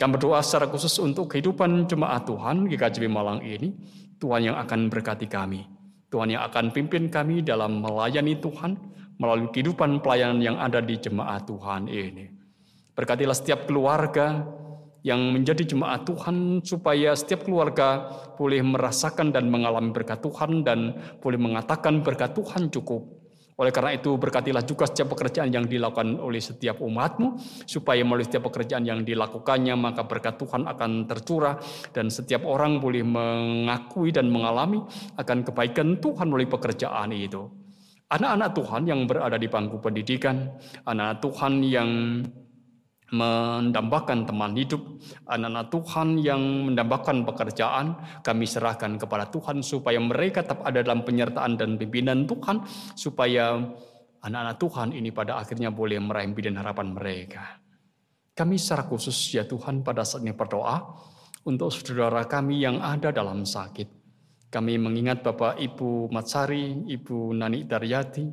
Kami 0.00 0.16
berdoa 0.16 0.40
secara 0.40 0.68
khusus 0.72 0.96
untuk 0.96 1.28
kehidupan 1.28 1.84
jemaat 1.84 2.24
Tuhan 2.24 2.68
di 2.68 2.76
KJB 2.76 3.04
Malang 3.08 3.44
ini. 3.44 3.72
Tuhan 4.16 4.48
yang 4.48 4.56
akan 4.56 4.88
berkati 4.88 5.28
kami. 5.28 5.68
Tuhan 6.08 6.32
yang 6.32 6.42
akan 6.48 6.72
pimpin 6.72 7.12
kami 7.12 7.44
dalam 7.44 7.84
melayani 7.84 8.40
Tuhan 8.40 8.76
melalui 9.16 9.48
kehidupan 9.52 10.04
pelayanan 10.04 10.40
yang 10.40 10.56
ada 10.60 10.80
di 10.80 10.96
jemaat 11.00 11.48
Tuhan 11.48 11.88
ini. 11.88 12.28
Berkatilah 12.96 13.36
setiap 13.36 13.68
keluarga 13.68 14.44
yang 15.06 15.30
menjadi 15.30 15.62
jemaat 15.62 16.02
Tuhan 16.02 16.66
supaya 16.66 17.14
setiap 17.14 17.46
keluarga 17.46 18.10
boleh 18.34 18.58
merasakan 18.64 19.30
dan 19.30 19.46
mengalami 19.46 19.94
berkat 19.94 20.18
Tuhan 20.18 20.66
dan 20.66 20.98
boleh 21.22 21.38
mengatakan 21.38 22.02
berkat 22.02 22.34
Tuhan 22.34 22.72
cukup. 22.74 23.26
Oleh 23.56 23.72
karena 23.72 23.96
itu 23.96 24.12
berkatilah 24.20 24.60
juga 24.68 24.84
setiap 24.84 25.16
pekerjaan 25.16 25.48
yang 25.48 25.64
dilakukan 25.64 26.20
oleh 26.20 26.44
setiap 26.44 26.76
umatmu, 26.84 27.40
supaya 27.64 28.04
melalui 28.04 28.28
setiap 28.28 28.52
pekerjaan 28.52 28.84
yang 28.84 29.00
dilakukannya 29.00 29.72
maka 29.80 30.04
berkat 30.04 30.36
Tuhan 30.36 30.68
akan 30.68 31.08
tercurah 31.08 31.56
dan 31.96 32.12
setiap 32.12 32.44
orang 32.44 32.84
boleh 32.84 33.00
mengakui 33.00 34.12
dan 34.12 34.28
mengalami 34.28 34.84
akan 35.16 35.40
kebaikan 35.40 35.96
Tuhan 35.96 36.28
melalui 36.28 36.52
pekerjaan 36.52 37.16
itu. 37.16 37.65
Anak-anak 38.06 38.54
Tuhan 38.54 38.82
yang 38.86 39.00
berada 39.10 39.34
di 39.34 39.50
bangku 39.50 39.82
pendidikan, 39.82 40.46
anak-anak 40.86 41.18
Tuhan 41.26 41.52
yang 41.66 41.90
mendambakan 43.10 44.26
teman 44.26 44.54
hidup, 44.54 44.78
anak-anak 45.26 45.66
Tuhan 45.74 46.08
yang 46.22 46.42
mendambakan 46.70 47.26
pekerjaan, 47.26 47.98
kami 48.22 48.46
serahkan 48.46 48.98
kepada 48.98 49.26
Tuhan 49.30 49.58
supaya 49.62 49.98
mereka 49.98 50.46
tetap 50.46 50.62
ada 50.62 50.86
dalam 50.86 51.02
penyertaan 51.02 51.58
dan 51.58 51.74
pimpinan 51.78 52.30
Tuhan, 52.30 52.62
supaya 52.94 53.58
anak-anak 54.22 54.56
Tuhan 54.58 54.88
ini 54.94 55.10
pada 55.10 55.42
akhirnya 55.42 55.74
boleh 55.74 55.98
meraih 55.98 56.30
dan 56.34 56.62
harapan 56.62 56.94
mereka. 56.94 57.58
Kami 58.36 58.54
secara 58.54 58.86
khusus 58.86 59.34
ya 59.34 59.48
Tuhan 59.48 59.80
pada 59.80 60.06
saat 60.06 60.22
ini 60.22 60.30
berdoa 60.36 60.78
untuk 61.46 61.74
saudara 61.74 62.26
kami 62.26 62.62
yang 62.62 62.82
ada 62.82 63.14
dalam 63.14 63.46
sakit. 63.46 63.95
Kami 64.56 64.80
mengingat 64.80 65.20
Bapak 65.20 65.60
Ibu 65.60 66.08
Matsari, 66.08 66.88
Ibu 66.88 67.36
Nani 67.36 67.68
Daryati, 67.68 68.24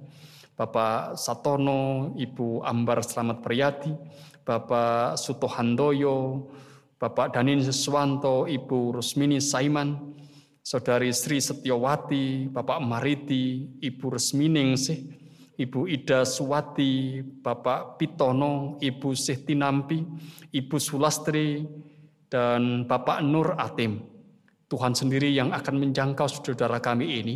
Bapak 0.55 1.19
Satono, 1.19 2.15
Ibu 2.15 2.63
Ambar 2.63 3.03
Selamat 3.03 3.43
Priyati, 3.43 3.91
Bapak 4.39 5.19
Suto 5.19 5.51
Handoyo, 5.51 6.47
Bapak 6.95 7.35
Danin 7.35 7.59
Seswanto, 7.59 8.47
Ibu 8.47 8.95
Rusmini 8.95 9.43
Saiman, 9.43 10.15
Saudari 10.63 11.11
Sri 11.11 11.43
Setiawati, 11.43 12.47
Bapak 12.47 12.79
Mariti, 12.79 13.75
Ibu 13.83 14.15
Resminingsih, 14.15 15.03
Ibu 15.59 15.91
Ida 15.91 16.23
Suwati, 16.23 17.19
Bapak 17.19 17.99
Pitono, 17.99 18.79
Ibu 18.79 19.11
Sehtinampi, 19.11 19.99
Ibu 20.55 20.79
Sulastri, 20.79 21.67
dan 22.31 22.87
Bapak 22.87 23.19
Nur 23.27 23.59
Atim. 23.59 24.12
Tuhan 24.73 24.97
sendiri 24.97 25.29
yang 25.29 25.53
akan 25.53 25.85
menjangkau 25.85 26.25
saudara 26.25 26.81
kami 26.81 27.21
ini 27.21 27.35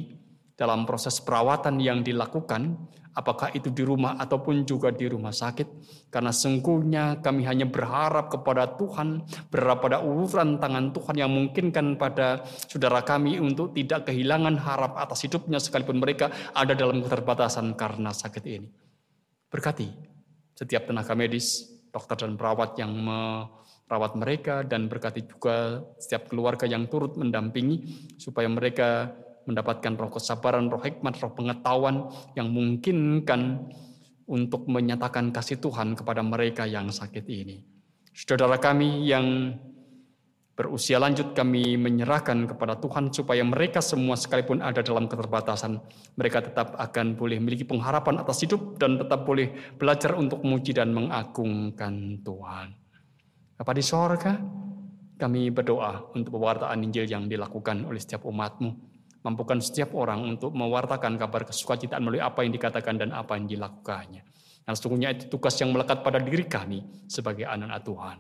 dalam 0.58 0.90
proses 0.90 1.22
perawatan 1.22 1.78
yang 1.78 2.02
dilakukan 2.02 2.74
apakah 3.14 3.54
itu 3.54 3.70
di 3.70 3.86
rumah 3.86 4.18
ataupun 4.18 4.66
juga 4.66 4.90
di 4.90 5.06
rumah 5.06 5.30
sakit. 5.30 5.70
Karena 6.10 6.34
sungguhnya 6.34 7.22
kami 7.22 7.46
hanya 7.46 7.70
berharap 7.70 8.34
kepada 8.34 8.74
Tuhan, 8.74 9.22
berharap 9.54 9.86
pada 9.86 10.02
uluran 10.02 10.58
tangan 10.58 10.98
Tuhan 10.98 11.16
yang 11.18 11.30
memungkinkan 11.30 12.02
pada 12.02 12.42
saudara 12.66 13.06
kami 13.06 13.38
untuk 13.38 13.78
tidak 13.78 14.10
kehilangan 14.10 14.58
harap 14.58 14.98
atas 14.98 15.22
hidupnya 15.30 15.62
sekalipun 15.62 16.02
mereka 16.02 16.34
ada 16.58 16.74
dalam 16.74 17.06
keterbatasan 17.06 17.78
karena 17.78 18.10
sakit 18.14 18.44
ini. 18.50 18.70
Berkati 19.54 19.94
setiap 20.58 20.90
tenaga 20.90 21.14
medis, 21.14 21.70
dokter 21.94 22.18
dan 22.18 22.34
perawat 22.34 22.82
yang 22.82 22.98
merawat 23.88 24.20
mereka 24.20 24.68
dan 24.68 24.92
berkati 24.92 25.24
juga 25.24 25.80
setiap 25.96 26.28
keluarga 26.28 26.68
yang 26.68 26.92
turut 26.92 27.16
mendampingi 27.16 28.12
supaya 28.20 28.46
mereka 28.52 29.16
mendapatkan 29.48 29.96
roh 29.96 30.12
kesabaran, 30.12 30.68
roh 30.68 30.84
hikmat, 30.84 31.16
roh 31.24 31.32
pengetahuan 31.32 32.12
yang 32.36 32.52
memungkinkan 32.52 33.72
untuk 34.28 34.68
menyatakan 34.68 35.32
kasih 35.32 35.64
Tuhan 35.64 35.96
kepada 35.96 36.20
mereka 36.20 36.68
yang 36.68 36.92
sakit 36.92 37.24
ini. 37.32 37.64
Saudara 38.12 38.60
kami 38.60 39.08
yang 39.08 39.56
berusia 40.58 41.00
lanjut 41.00 41.32
kami 41.32 41.80
menyerahkan 41.80 42.50
kepada 42.50 42.76
Tuhan 42.82 43.14
supaya 43.14 43.46
mereka 43.46 43.80
semua 43.80 44.20
sekalipun 44.20 44.60
ada 44.60 44.84
dalam 44.84 45.08
keterbatasan, 45.08 45.80
mereka 46.20 46.44
tetap 46.44 46.76
akan 46.76 47.16
boleh 47.16 47.40
memiliki 47.40 47.64
pengharapan 47.64 48.20
atas 48.20 48.44
hidup 48.44 48.76
dan 48.76 49.00
tetap 49.00 49.24
boleh 49.24 49.54
belajar 49.80 50.18
untuk 50.20 50.44
memuji 50.44 50.76
dan 50.76 50.92
mengagungkan 50.92 52.20
Tuhan. 52.26 52.87
Apa 53.58 53.74
di 53.74 53.82
sorga, 53.82 54.38
kami 55.18 55.50
berdoa 55.50 56.14
untuk 56.14 56.38
pewartaan 56.38 56.78
Injil 56.86 57.10
yang 57.10 57.26
dilakukan 57.26 57.90
oleh 57.90 57.98
setiap 57.98 58.30
umatmu. 58.30 58.70
Mampukan 59.26 59.58
setiap 59.58 59.98
orang 59.98 60.22
untuk 60.30 60.54
mewartakan 60.54 61.18
kabar 61.18 61.42
kesukacitaan 61.42 62.06
melalui 62.06 62.22
apa 62.22 62.46
yang 62.46 62.54
dikatakan 62.54 63.02
dan 63.02 63.10
apa 63.18 63.34
yang 63.34 63.50
dilakukannya. 63.50 64.22
Dan 64.62 64.74
sesungguhnya 64.78 65.10
itu 65.18 65.26
tugas 65.26 65.58
yang 65.58 65.74
melekat 65.74 66.06
pada 66.06 66.22
diri 66.22 66.46
kami 66.46 67.10
sebagai 67.10 67.50
anak-anak 67.50 67.82
Tuhan. 67.82 68.18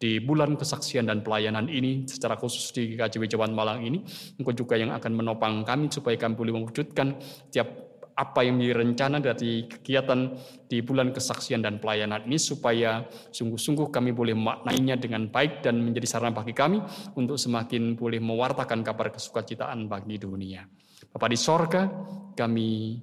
Di 0.00 0.16
bulan 0.16 0.56
kesaksian 0.56 1.12
dan 1.12 1.20
pelayanan 1.20 1.68
ini, 1.68 2.08
secara 2.08 2.40
khusus 2.40 2.72
di 2.72 2.96
KJW 2.96 3.36
Jawa 3.36 3.52
Malang 3.52 3.84
ini, 3.84 4.00
engkau 4.40 4.56
juga 4.56 4.80
yang 4.80 4.96
akan 4.96 5.12
menopang 5.12 5.60
kami 5.60 5.92
supaya 5.92 6.16
kami 6.16 6.40
boleh 6.40 6.56
mewujudkan 6.56 7.20
tiap 7.52 7.89
apa 8.20 8.44
yang 8.44 8.60
direncana 8.60 9.16
dari 9.16 9.64
kegiatan 9.64 10.36
di 10.68 10.84
bulan 10.84 11.08
kesaksian 11.08 11.64
dan 11.64 11.80
pelayanan 11.80 12.28
ini 12.28 12.36
supaya 12.36 13.08
sungguh-sungguh 13.32 13.88
kami 13.88 14.12
boleh 14.12 14.36
memaknainya 14.36 15.00
dengan 15.00 15.32
baik 15.32 15.64
dan 15.64 15.80
menjadi 15.80 16.04
sarana 16.04 16.36
bagi 16.36 16.52
kami 16.52 16.84
untuk 17.16 17.40
semakin 17.40 17.96
boleh 17.96 18.20
mewartakan 18.20 18.84
kabar 18.84 19.08
kesukacitaan 19.08 19.88
bagi 19.88 20.20
dunia. 20.20 20.68
Bapak 21.08 21.32
di 21.32 21.38
sorga, 21.40 21.88
kami 22.36 23.00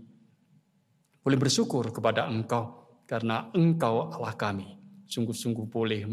boleh 1.26 1.38
bersyukur 1.42 1.90
kepada 1.90 2.30
Engkau 2.30 3.02
karena 3.10 3.50
Engkau 3.58 4.14
Allah 4.14 4.38
kami. 4.38 4.78
Sungguh-sungguh 5.10 5.66
boleh 5.66 6.06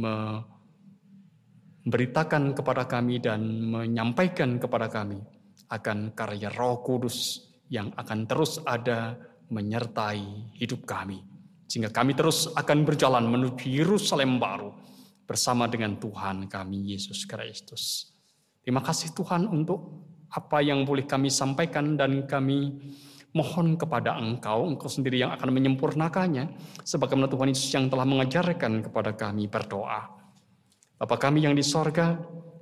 memberitakan 1.84 2.56
kepada 2.56 2.88
kami 2.88 3.20
dan 3.20 3.44
menyampaikan 3.68 4.56
kepada 4.56 4.88
kami 4.88 5.20
akan 5.68 6.16
karya 6.16 6.48
Roh 6.48 6.80
Kudus 6.80 7.52
yang 7.74 7.90
akan 7.98 8.30
terus 8.30 8.62
ada 8.62 9.18
menyertai 9.50 10.54
hidup 10.62 10.86
kami. 10.86 11.18
Sehingga 11.66 11.90
kami 11.90 12.14
terus 12.14 12.46
akan 12.54 12.86
berjalan 12.86 13.26
menuju 13.26 13.66
Yerusalem 13.66 14.38
baru 14.38 14.70
bersama 15.26 15.66
dengan 15.66 15.98
Tuhan 15.98 16.46
kami 16.46 16.94
Yesus 16.94 17.26
Kristus. 17.26 18.14
Terima 18.62 18.78
kasih 18.78 19.10
Tuhan 19.10 19.50
untuk 19.50 20.06
apa 20.30 20.62
yang 20.62 20.86
boleh 20.86 21.02
kami 21.02 21.34
sampaikan 21.34 21.98
dan 21.98 22.30
kami 22.30 22.78
mohon 23.34 23.74
kepada 23.74 24.14
Engkau, 24.14 24.70
Engkau 24.70 24.86
sendiri 24.86 25.18
yang 25.18 25.34
akan 25.34 25.50
menyempurnakannya, 25.50 26.54
sebagaimana 26.86 27.26
Tuhan 27.26 27.50
Yesus 27.50 27.70
yang 27.74 27.90
telah 27.90 28.06
mengajarkan 28.06 28.86
kepada 28.86 29.10
kami 29.18 29.50
berdoa. 29.50 30.06
Bapa 30.94 31.16
kami 31.18 31.42
yang 31.42 31.58
di 31.58 31.66
sorga, 31.66 32.14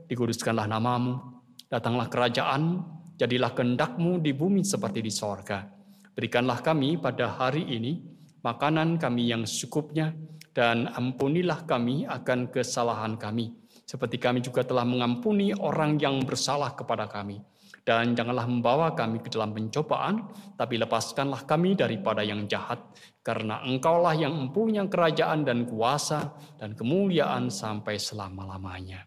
dikuduskanlah 0.09 0.65
namamu, 0.65 1.21
datanglah 1.69 2.09
kerajaan, 2.09 2.81
Jadilah 3.23 3.55
kehendakmu 3.55 4.18
di 4.18 4.35
bumi 4.35 4.66
seperti 4.66 4.99
di 4.99 5.14
sorga. 5.14 5.62
Berikanlah 6.11 6.59
kami 6.59 6.99
pada 6.99 7.31
hari 7.31 7.62
ini 7.70 8.03
makanan 8.43 8.99
kami 8.99 9.31
yang 9.31 9.47
secukupnya, 9.47 10.11
dan 10.51 10.91
ampunilah 10.91 11.62
kami 11.62 12.03
akan 12.03 12.51
kesalahan 12.51 13.14
kami, 13.14 13.55
seperti 13.87 14.18
kami 14.18 14.43
juga 14.43 14.66
telah 14.66 14.83
mengampuni 14.83 15.55
orang 15.55 16.03
yang 16.03 16.18
bersalah 16.27 16.75
kepada 16.75 17.07
kami. 17.07 17.39
Dan 17.87 18.18
janganlah 18.18 18.51
membawa 18.51 18.91
kami 18.91 19.23
ke 19.23 19.31
dalam 19.31 19.55
pencobaan, 19.55 20.27
tapi 20.59 20.83
lepaskanlah 20.83 21.47
kami 21.47 21.79
daripada 21.79 22.27
yang 22.27 22.51
jahat, 22.51 22.83
karena 23.23 23.62
engkaulah 23.62 24.18
yang 24.18 24.35
mempunyai 24.35 24.91
kerajaan 24.91 25.47
dan 25.47 25.62
kuasa 25.62 26.35
dan 26.59 26.75
kemuliaan 26.75 27.55
sampai 27.55 28.03
selama-lamanya. 28.03 29.07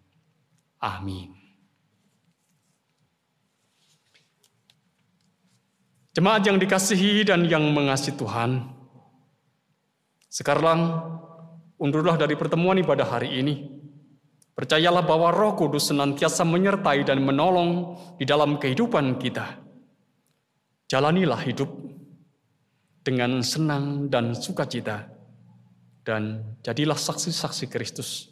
Amin. 0.79 1.34
Jemaat 6.15 6.47
yang 6.47 6.55
dikasihi 6.55 7.27
dan 7.27 7.43
yang 7.43 7.75
mengasihi 7.75 8.15
Tuhan, 8.15 8.63
sekarang 10.31 11.03
undurlah 11.75 12.15
dari 12.15 12.39
pertemuan 12.39 12.79
ibadah 12.79 13.03
hari 13.03 13.35
ini. 13.35 13.83
Percayalah 14.55 15.03
bahwa 15.03 15.35
Roh 15.35 15.59
Kudus 15.59 15.91
senantiasa 15.91 16.47
menyertai 16.47 17.03
dan 17.03 17.19
menolong 17.19 17.99
di 18.15 18.23
dalam 18.23 18.55
kehidupan 18.55 19.19
kita. 19.19 19.59
Jalanilah 20.87 21.43
hidup 21.43 21.67
dengan 23.03 23.43
senang 23.43 24.07
dan 24.07 24.31
sukacita, 24.31 25.11
dan 26.07 26.55
jadilah 26.63 26.95
saksi-saksi 26.95 27.67
Kristus 27.67 28.31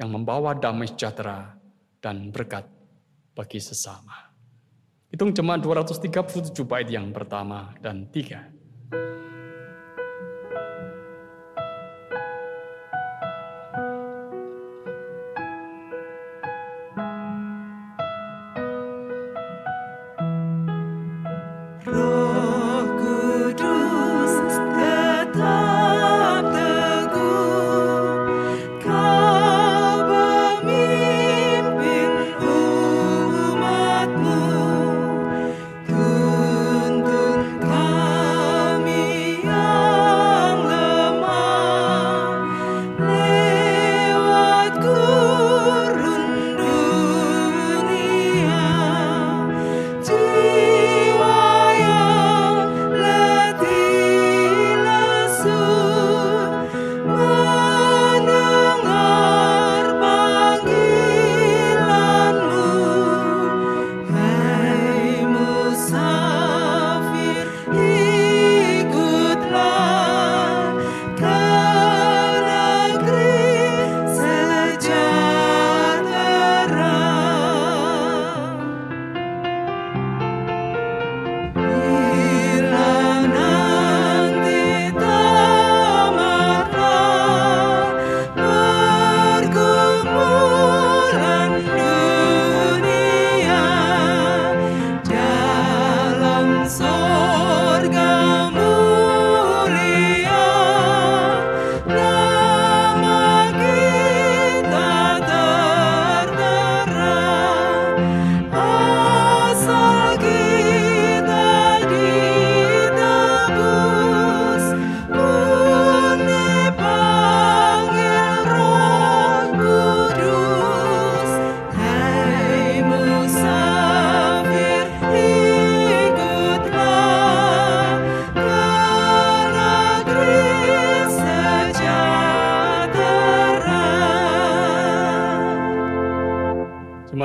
yang 0.00 0.08
membawa 0.08 0.56
damai 0.56 0.88
sejahtera 0.88 1.52
dan 2.00 2.32
berkat 2.32 2.64
bagi 3.36 3.60
sesama. 3.60 4.29
Hitung 5.10 5.34
jemaat 5.34 5.58
237 5.66 6.54
bait 6.70 6.86
yang 6.86 7.10
pertama 7.10 7.74
dan 7.82 8.06
tiga. 8.14 8.46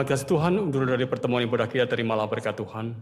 Terima 0.05 0.21
kasih 0.21 0.37
Tuhan 0.37 0.53
untuk 0.61 0.85
dari 0.85 1.09
pertemuan 1.09 1.41
ibadah 1.49 1.65
kita 1.65 1.89
terimalah 1.89 2.29
berkat 2.29 2.53
Tuhan. 2.61 2.93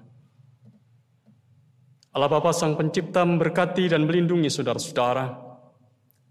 Allah 2.16 2.30
Bapa 2.32 2.56
Sang 2.56 2.80
Pencipta 2.80 3.28
memberkati 3.28 3.92
dan 3.92 4.08
melindungi 4.08 4.48
saudara-saudara. 4.48 5.36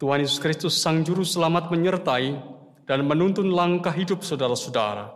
Tuhan 0.01 0.25
Yesus 0.25 0.41
Kristus 0.41 0.81
Sang 0.81 1.05
Juru 1.05 1.29
Selamat 1.29 1.69
menyertai 1.69 2.41
dan 2.89 3.05
menuntun 3.05 3.53
langkah 3.53 3.93
hidup 3.93 4.25
saudara-saudara. 4.25 5.13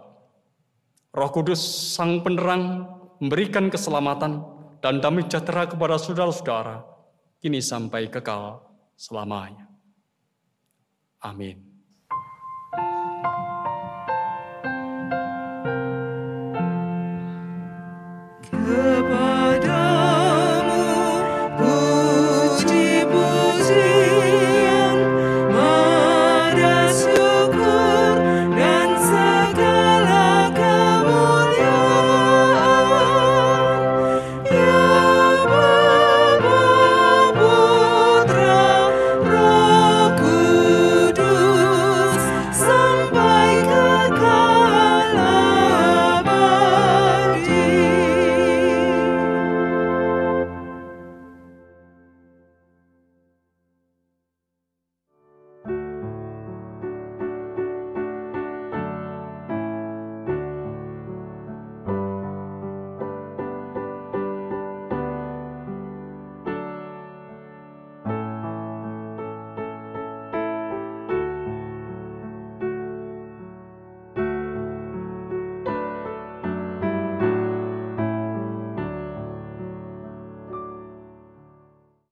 Roh 1.16 1.30
Kudus 1.32 1.64
Sang 1.96 2.20
Penerang 2.20 2.92
memberikan 3.24 3.72
keselamatan 3.72 4.44
dan 4.84 5.00
damai 5.00 5.24
sejahtera 5.24 5.64
kepada 5.72 5.96
saudara-saudara, 5.96 6.84
kini 7.40 7.64
sampai 7.64 8.12
kekal 8.12 8.60
selamanya. 8.92 9.72
Amin. 11.24 11.75
the 18.66 19.35